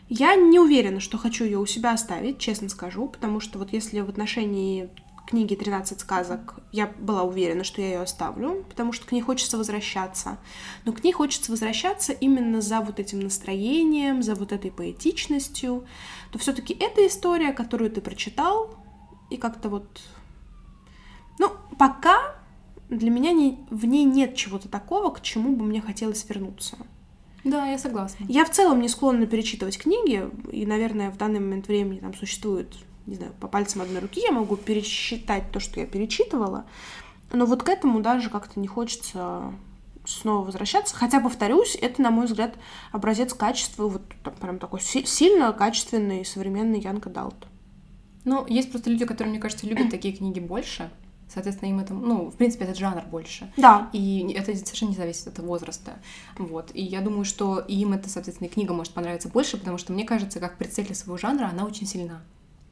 [0.08, 4.00] Я не уверена, что хочу ее у себя оставить, честно скажу, потому что вот если
[4.00, 4.90] в отношении
[5.26, 9.56] книги «13 сказок» я была уверена, что я ее оставлю, потому что к ней хочется
[9.56, 10.38] возвращаться.
[10.84, 15.86] Но к ней хочется возвращаться именно за вот этим настроением, за вот этой поэтичностью.
[16.30, 18.76] То все-таки эта история, которую ты прочитал,
[19.30, 20.00] и как-то вот...
[21.38, 22.36] Ну, пока
[22.96, 26.76] для меня не, в ней нет чего-то такого, к чему бы мне хотелось вернуться.
[27.44, 28.24] Да, я согласна.
[28.28, 32.72] Я в целом не склонна перечитывать книги, и, наверное, в данный момент времени там существует,
[33.06, 36.66] не знаю, по пальцам одной руки я могу пересчитать то, что я перечитывала,
[37.32, 39.52] но вот к этому даже как-то не хочется
[40.04, 40.94] снова возвращаться.
[40.94, 42.54] Хотя, повторюсь, это, на мой взгляд,
[42.90, 47.46] образец качества, вот так, прям такой сильно качественный современный Янка Далт.
[48.24, 50.90] Ну, есть просто люди, которые, мне кажется, любят такие книги больше.
[51.32, 53.50] Соответственно, им это, ну, в принципе, этот жанр больше.
[53.56, 53.88] Да.
[53.92, 55.92] И это совершенно не зависит от возраста.
[56.38, 56.70] Вот.
[56.74, 60.40] И я думаю, что им это, соответственно, книга может понравиться больше, потому что, мне кажется,
[60.40, 62.20] как представитель своего жанра, она очень сильна.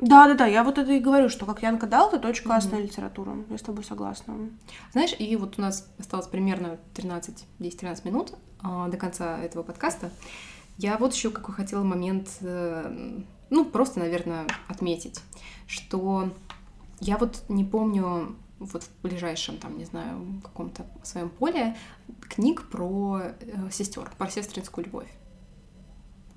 [0.01, 2.81] Да, да, да, я вот это и говорю, что как Янка дал, это очень классная
[2.81, 2.85] mm-hmm.
[2.85, 3.37] литература.
[3.51, 4.35] Я с тобой согласна.
[4.93, 8.33] Знаешь, и вот у нас осталось примерно 13, 10-13 минут
[8.63, 10.11] э, до конца этого подкаста.
[10.79, 15.21] Я вот еще какой хотела момент, э, ну, просто, наверное, отметить,
[15.67, 16.31] что
[17.01, 21.77] я вот не помню, вот в ближайшем, там, не знаю, каком-то своем поле
[22.29, 25.09] книг про э, сестер, про сестринскую любовь.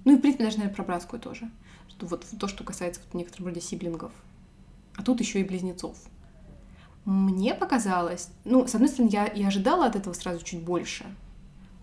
[0.06, 1.52] Ну и, в принципе, даже, наверное, про братскую тоже.
[1.90, 4.12] Что вот то, что касается вот некоторых вроде сиблингов.
[4.96, 5.98] А тут еще и близнецов.
[7.06, 11.06] Мне показалось, ну, с одной стороны, я, я ожидала от этого сразу чуть больше,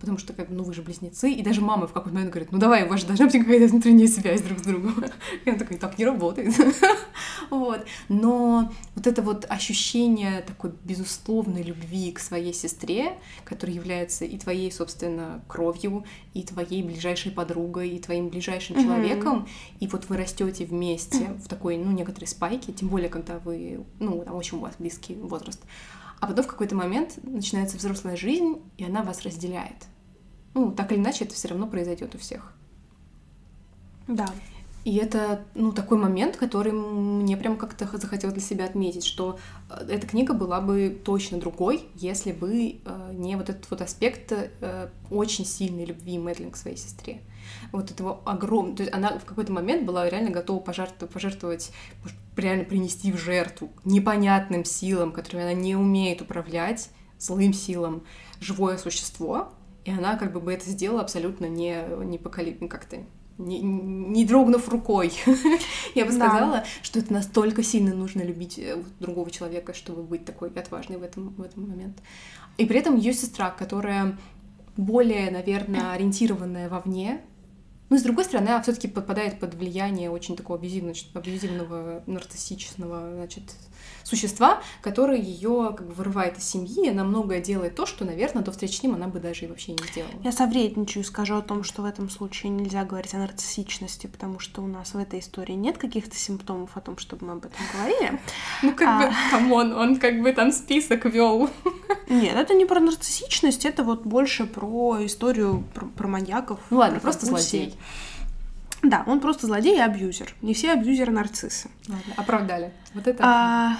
[0.01, 2.51] потому что, как бы, ну, вы же близнецы, и даже мама в какой-то момент говорит,
[2.51, 5.05] ну, давай, у вас же должна быть какая-то внутренняя связь друг с другом.
[5.45, 6.53] И она такая, так не работает.
[7.49, 7.85] Вот.
[8.07, 14.71] Но вот это вот ощущение такой безусловной любви к своей сестре, которая является и твоей,
[14.71, 18.83] собственно, кровью, и твоей ближайшей подругой, и твоим ближайшим mm-hmm.
[18.83, 19.47] человеком,
[19.81, 24.23] и вот вы растете вместе в такой, ну, некоторой спайке, тем более, когда вы, ну,
[24.23, 25.61] там очень у вас близкий возраст.
[26.21, 29.87] А потом в какой-то момент начинается взрослая жизнь, и она вас разделяет.
[30.53, 32.53] Ну, так или иначе, это все равно произойдет у всех.
[34.07, 34.27] Да.
[34.83, 39.37] И это, ну, такой момент, который мне прям как-то захотелось для себя отметить, что
[39.69, 44.31] э, эта книга была бы точно другой, если бы э, не вот этот вот аспект
[44.31, 47.21] э, очень сильной любви Мэдлин к своей сестре.
[47.71, 48.77] Вот этого огромного...
[48.77, 51.71] То есть она в какой-то момент была реально готова пожертвовать, пожертвовать
[52.35, 58.03] реально принести в жертву непонятным силам, которыми она не умеет управлять, злым силам,
[58.39, 59.53] живое существо,
[59.85, 62.53] и она как бы бы это сделала абсолютно не, не поколи...
[62.67, 62.97] как-то
[63.37, 65.11] не, не дрогнув рукой.
[65.95, 66.65] Я бы сказала, да.
[66.81, 71.29] что это настолько сильно нужно любить э, другого человека, чтобы быть такой отважной в этом,
[71.29, 71.97] в этом момент.
[72.57, 74.17] И при этом ее сестра, которая
[74.77, 77.21] более, наверное, ориентированная вовне,
[77.89, 83.43] Но с другой стороны, она все-таки подпадает под влияние очень такого абьюзивного, абьюзивного нарциссичного, значит,
[84.03, 88.43] существа, которое ее как бы вырывает из семьи, и она многое делает то, что, наверное,
[88.43, 90.11] до встречи с ним она бы даже и вообще не сделала.
[90.23, 94.61] Я совредничаю скажу о том, что в этом случае нельзя говорить о нарциссичности, потому что
[94.61, 98.19] у нас в этой истории нет каких-то симптомов о том, чтобы мы об этом говорили.
[98.63, 101.49] Ну, как бы, come on, он как бы там список вел.
[102.09, 105.63] Нет, это не про нарциссичность, это вот больше про историю
[105.95, 106.59] про маньяков.
[106.69, 107.75] Ну ладно, просто злодей.
[108.83, 110.33] Да, он просто злодей и абьюзер.
[110.41, 111.69] Не все абьюзеры нарциссы.
[111.87, 112.73] Ладно, оправдали.
[112.93, 113.23] Вот это.
[113.23, 113.77] А,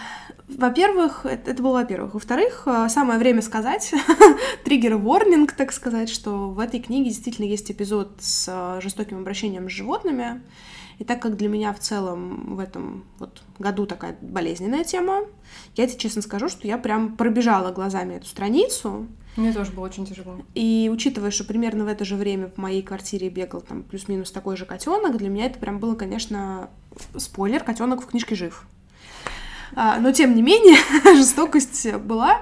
[0.47, 2.13] во-первых, это, это было во-первых.
[2.13, 3.93] Во-вторых, а, самое время сказать,
[4.63, 9.69] триггер ворнинг, так сказать, что в этой книге действительно есть эпизод с а, жестоким обращением
[9.69, 10.41] с животными.
[10.99, 15.21] И так как для меня в целом в этом вот году такая болезненная тема,
[15.75, 20.05] я тебе честно скажу, что я прям пробежала глазами эту страницу, мне тоже было очень
[20.05, 20.41] тяжело.
[20.55, 24.57] И учитывая, что примерно в это же время в моей квартире бегал там плюс-минус такой
[24.57, 26.69] же котенок, для меня это прям было, конечно,
[27.17, 28.65] спойлер, котенок в книжке жив.
[29.73, 30.77] А, но тем не менее,
[31.15, 32.41] жестокость была.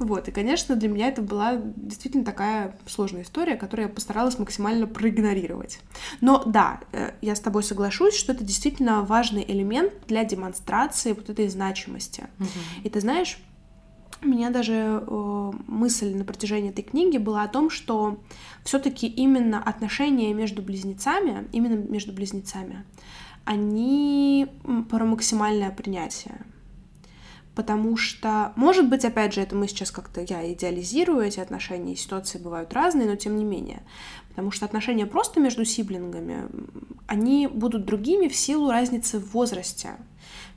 [0.00, 4.88] Вот, и, конечно, для меня это была действительно такая сложная история, которую я постаралась максимально
[4.88, 5.78] проигнорировать.
[6.20, 11.30] Но да, э, я с тобой соглашусь, что это действительно важный элемент для демонстрации вот
[11.30, 12.24] этой значимости.
[12.40, 12.48] Угу.
[12.82, 13.38] И ты знаешь,
[14.22, 14.72] меня даже
[15.06, 18.18] э, мысль на протяжении этой книги была о том, что
[18.64, 22.84] все-таки именно отношения между близнецами, именно между близнецами,
[23.44, 24.46] они
[24.88, 26.40] про максимальное принятие.
[27.54, 32.38] Потому что, может быть, опять же, это мы сейчас как-то, я идеализирую эти отношения, ситуации
[32.38, 33.82] бывают разные, но тем не менее.
[34.30, 36.48] Потому что отношения просто между сиблингами,
[37.06, 39.90] они будут другими в силу разницы в возрасте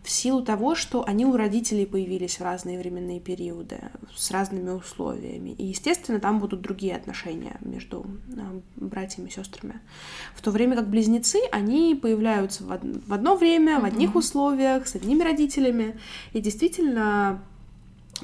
[0.08, 5.50] в силу того, что они у родителей появились в разные временные периоды, с разными условиями.
[5.50, 8.06] И, естественно, там будут другие отношения между
[8.38, 9.82] а, братьями и сестрами.
[10.34, 14.88] В то время как близнецы, они появляются в, од- в одно время, в одних условиях,
[14.88, 16.00] с одними родителями.
[16.32, 17.44] И действительно,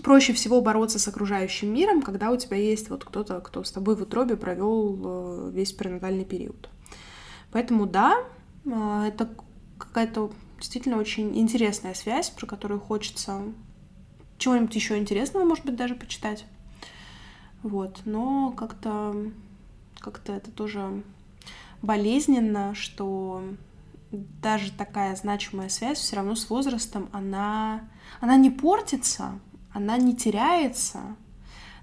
[0.03, 3.97] проще всего бороться с окружающим миром, когда у тебя есть вот кто-то, кто с тобой
[3.97, 6.69] в утробе провел э, весь перинатальный период.
[7.51, 8.23] Поэтому да,
[8.71, 9.29] а, это
[9.77, 10.31] какая-то
[10.63, 13.41] действительно очень интересная связь, про которую хочется
[14.37, 16.45] чего-нибудь еще интересного, может быть, даже почитать.
[17.63, 19.13] Вот, но как-то
[19.99, 21.03] как-то это тоже
[21.81, 23.43] болезненно, что
[24.11, 27.81] даже такая значимая связь все равно с возрастом, она,
[28.21, 29.39] она не портится,
[29.73, 31.17] она не теряется,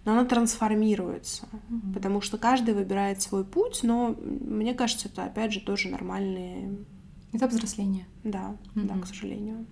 [0.06, 1.92] но она трансформируется, mm-hmm.
[1.92, 6.78] потому что каждый выбирает свой путь, но мне кажется, это опять же тоже нормальные
[7.32, 8.06] Этап взросления.
[8.24, 8.86] Да, mm-hmm.
[8.86, 9.64] да, к сожалению.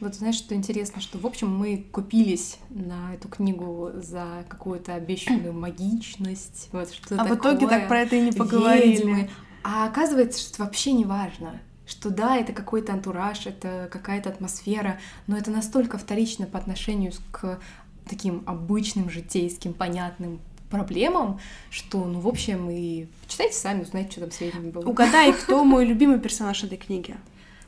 [0.00, 5.52] Вот знаешь, что интересно, что, в общем, мы купились на эту книгу за какую-то обещанную
[5.54, 8.96] магичность, вот что А такое, в итоге так про это и не поговорили.
[8.96, 9.30] Ведьмы.
[9.62, 11.60] А оказывается, что вообще не важно.
[11.86, 14.98] Что да, это какой-то антураж, это какая-то атмосфера,
[15.28, 17.60] но это настолько вторично по отношению к
[18.08, 20.40] таким обычным, житейским, понятным
[20.70, 21.40] проблемам,
[21.70, 24.84] что, ну, в общем, и читайте сами, узнаете, что там с ведьмами было.
[24.84, 27.16] Угадай, кто мой любимый персонаж этой книги?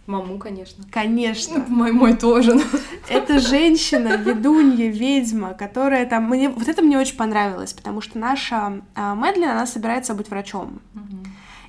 [0.06, 0.84] Маму, конечно.
[0.90, 1.64] Конечно.
[1.68, 2.58] Мой, мой тоже.
[3.10, 6.24] Это женщина, ведунья, ведьма, которая там...
[6.30, 6.48] Мне...
[6.48, 10.80] Вот это мне очень понравилось, потому что наша а, Мэдлин, она собирается быть врачом.
[10.94, 11.26] Угу.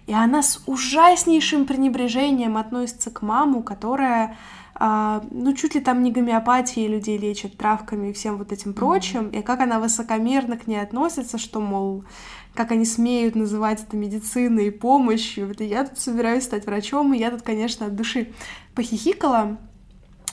[0.07, 4.37] И она с ужаснейшим пренебрежением относится к маму, которая
[4.81, 9.25] а, ну, чуть ли там не гомеопатией людей лечат, травками и всем вот этим прочим,
[9.25, 9.39] mm-hmm.
[9.39, 12.05] и как она высокомерно к ней относится, что, мол,
[12.53, 15.47] как они смеют называть это медициной и помощью.
[15.49, 18.31] Вот я тут собираюсь стать врачом, и я тут, конечно, от души
[18.73, 19.57] похихикала,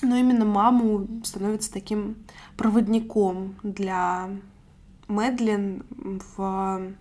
[0.00, 2.14] но именно маму становится таким
[2.56, 4.30] проводником для
[5.08, 5.84] Мэдлин
[6.36, 6.92] в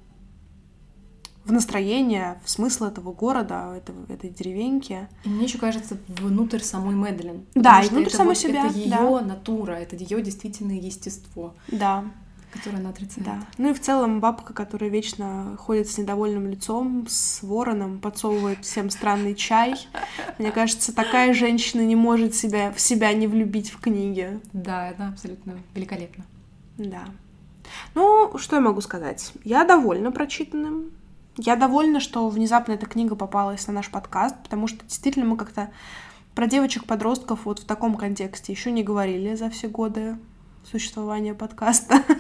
[1.46, 5.08] в настроение, в смысл этого города, этого, этой деревеньки.
[5.24, 7.46] И мне еще кажется, внутрь самой Мэдлин.
[7.54, 8.66] Да, и внутрь самой вот, себя.
[8.66, 9.22] Это ее да.
[9.22, 11.54] натура, это ее действительное естество.
[11.68, 12.04] Да.
[12.52, 13.28] Которое она отрицает.
[13.28, 13.39] Да.
[13.58, 18.89] Ну и в целом бабка, которая вечно ходит с недовольным лицом, с вороном, подсовывает всем
[18.89, 19.76] странный чай.
[20.39, 24.39] Мне кажется, такая женщина не может себя, в себя не влюбить в книге.
[24.54, 26.26] Да, она абсолютно великолепна.
[26.78, 27.04] Да.
[27.93, 29.34] Ну, что я могу сказать?
[29.43, 30.91] Я довольна прочитанным.
[31.38, 35.69] Я довольна, что внезапно эта книга попалась на наш подкаст, потому что действительно мы как-то
[36.33, 40.17] про девочек-подростков вот в таком контексте еще не говорили за все годы
[40.63, 42.03] существования подкаста.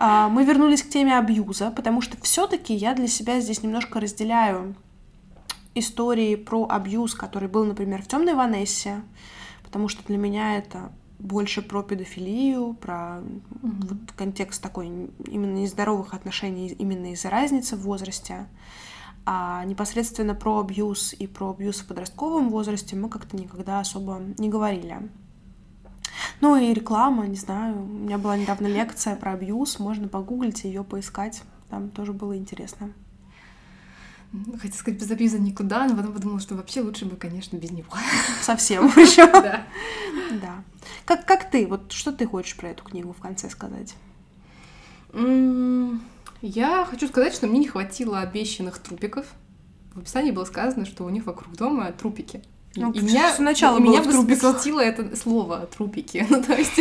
[0.00, 4.76] А, мы вернулись к теме абьюза, потому что все-таки я для себя здесь немножко разделяю
[5.74, 9.02] истории про абьюз, который был, например, в темной Ванессе,
[9.64, 13.86] потому что для меня это больше про педофилию, про mm-hmm.
[13.88, 14.86] вот контекст такой
[15.26, 18.46] именно нездоровых отношений именно из-за разницы в возрасте.
[19.26, 24.48] А непосредственно про абьюз и про абьюз в подростковом возрасте мы как-то никогда особо не
[24.48, 25.10] говорили.
[26.40, 27.82] Ну и реклама, не знаю.
[27.82, 31.42] У меня была недавно лекция про абьюз, можно погуглить ее поискать.
[31.68, 32.92] Там тоже было интересно.
[34.60, 37.88] Хотела сказать, без абьюза никуда, но потом подумала, что вообще лучше бы, конечно, без него.
[38.42, 39.30] Совсем причем.
[39.32, 39.66] Да.
[40.42, 40.62] Да.
[41.06, 41.66] Как, как ты?
[41.66, 43.94] Вот что ты хочешь про эту книгу в конце сказать?
[46.42, 49.24] Я хочу сказать, что мне не хватило обещанных трупиков.
[49.94, 52.42] В описании было сказано, что у них вокруг дома трупики.
[52.86, 56.26] Ну, и меня, сначала меня восхитило это слово трупики.
[56.30, 56.80] Ну, то есть,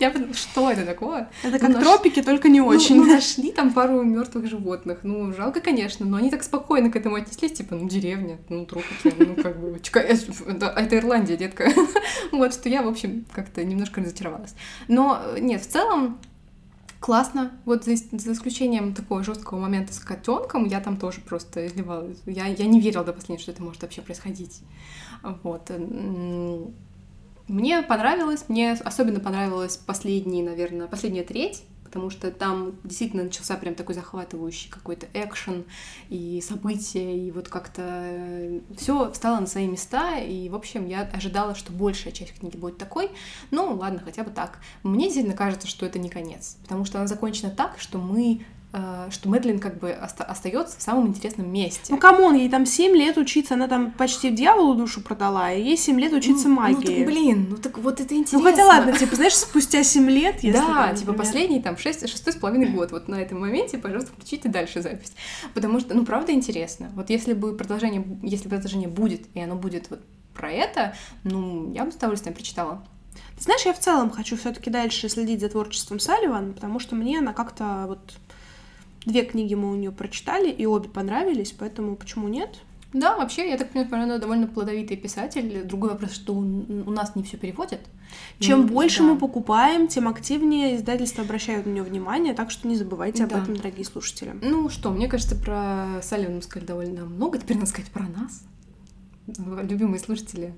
[0.00, 1.30] я что это такое?
[1.42, 2.96] Это как Ну, наш- тропики, только не Ну, очень.
[2.96, 5.00] ну, нашли там пару мертвых животных.
[5.02, 9.14] Ну, жалко, конечно, но они так спокойно к этому отнеслись, типа, ну, деревня, ну, трупики,
[9.18, 11.70] ну, как бы, это, это Ирландия, детка.
[12.32, 14.54] Вот, что я, в общем, как-то немножко разочаровалась.
[14.88, 16.18] Но, э, нет, в целом,
[17.00, 17.52] классно.
[17.64, 22.18] Вот за, за исключением такого жесткого момента с котенком, я там тоже просто изливалась.
[22.26, 24.60] Я, я не верила до последнего, что это может вообще происходить.
[25.42, 25.70] Вот.
[25.70, 26.74] м,
[27.48, 33.74] Мне понравилось, мне особенно понравилась последний, наверное, последняя треть, потому что там действительно начался прям
[33.74, 35.64] такой захватывающий какой-то экшен
[36.08, 41.54] и события, и вот как-то все встало на свои места, и, в общем, я ожидала,
[41.54, 43.10] что большая часть книги будет такой.
[43.50, 44.58] Ну, ладно, хотя бы так.
[44.82, 48.57] Мне действительно кажется, что это не конец, потому что она закончена так, что мы э,
[49.10, 51.84] что Мэдлин как бы оста- остается в самом интересном месте.
[51.88, 55.62] Ну, come on, ей там 7 лет учиться, она там почти дьяволу душу продала, и
[55.62, 56.76] ей 7 лет учиться Ну, магии.
[56.76, 58.38] Ну, так, блин, ну так вот это интересно.
[58.38, 61.78] Ну, хотя ладно, типа, знаешь, спустя 7 лет, если да, там, типа например, последний там
[61.78, 62.92] шесть, шестой с половиной год.
[62.92, 65.12] Вот на этом моменте, пожалуйста, включите дальше запись.
[65.54, 66.90] Потому что, ну, правда интересно.
[66.94, 70.00] Вот если бы продолжение, если продолжение будет, и оно будет вот
[70.34, 70.94] про это,
[71.24, 72.84] ну, я бы с удовольствием прочитала.
[73.36, 76.94] Ты знаешь, я в целом хочу все таки дальше следить за творчеством Салливан, потому что
[76.94, 78.14] мне она как-то вот...
[79.08, 82.58] Две книги мы у нее прочитали, и обе понравились, поэтому почему нет?
[82.92, 85.62] Да, вообще, я так понимаю, она довольно плодовитый писатель.
[85.64, 86.42] Другой вопрос, что у,
[86.90, 87.80] нас не все переводят.
[88.38, 89.04] Чем Ну, больше да.
[89.04, 93.42] мы покупаем, тем активнее издательства обращают на нее внимание, так что не забывайте об Да.
[93.42, 94.34] этом, дорогие слушатели.
[94.42, 97.38] Ну что, мне кажется, про Салливана мы сказали довольно много.
[97.38, 98.44] Теперь надо сказать про нас,
[99.26, 100.52] любимые слушатели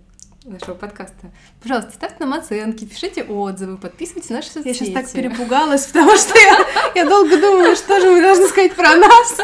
[0.45, 1.31] нашего подкаста.
[1.63, 4.69] Пожалуйста, ставьте нам оценки, пишите отзывы, подписывайтесь на наши соцсети.
[4.69, 8.75] Я сейчас так перепугалась, потому что я, я долго думала, что же мы должны сказать
[8.75, 9.39] про нас.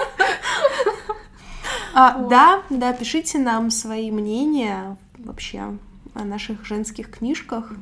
[1.94, 5.78] А, да, да, пишите нам свои мнения вообще
[6.14, 7.72] о наших женских книжках,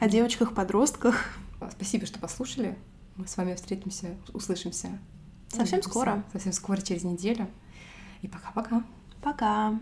[0.00, 1.34] о девочках-подростках.
[1.70, 2.76] Спасибо, что послушали.
[3.16, 4.98] Мы с вами встретимся, услышимся.
[5.48, 6.24] Совсем скоро.
[6.32, 7.48] Совсем скоро, через неделю.
[8.22, 8.82] И пока-пока.
[9.22, 9.78] Пока.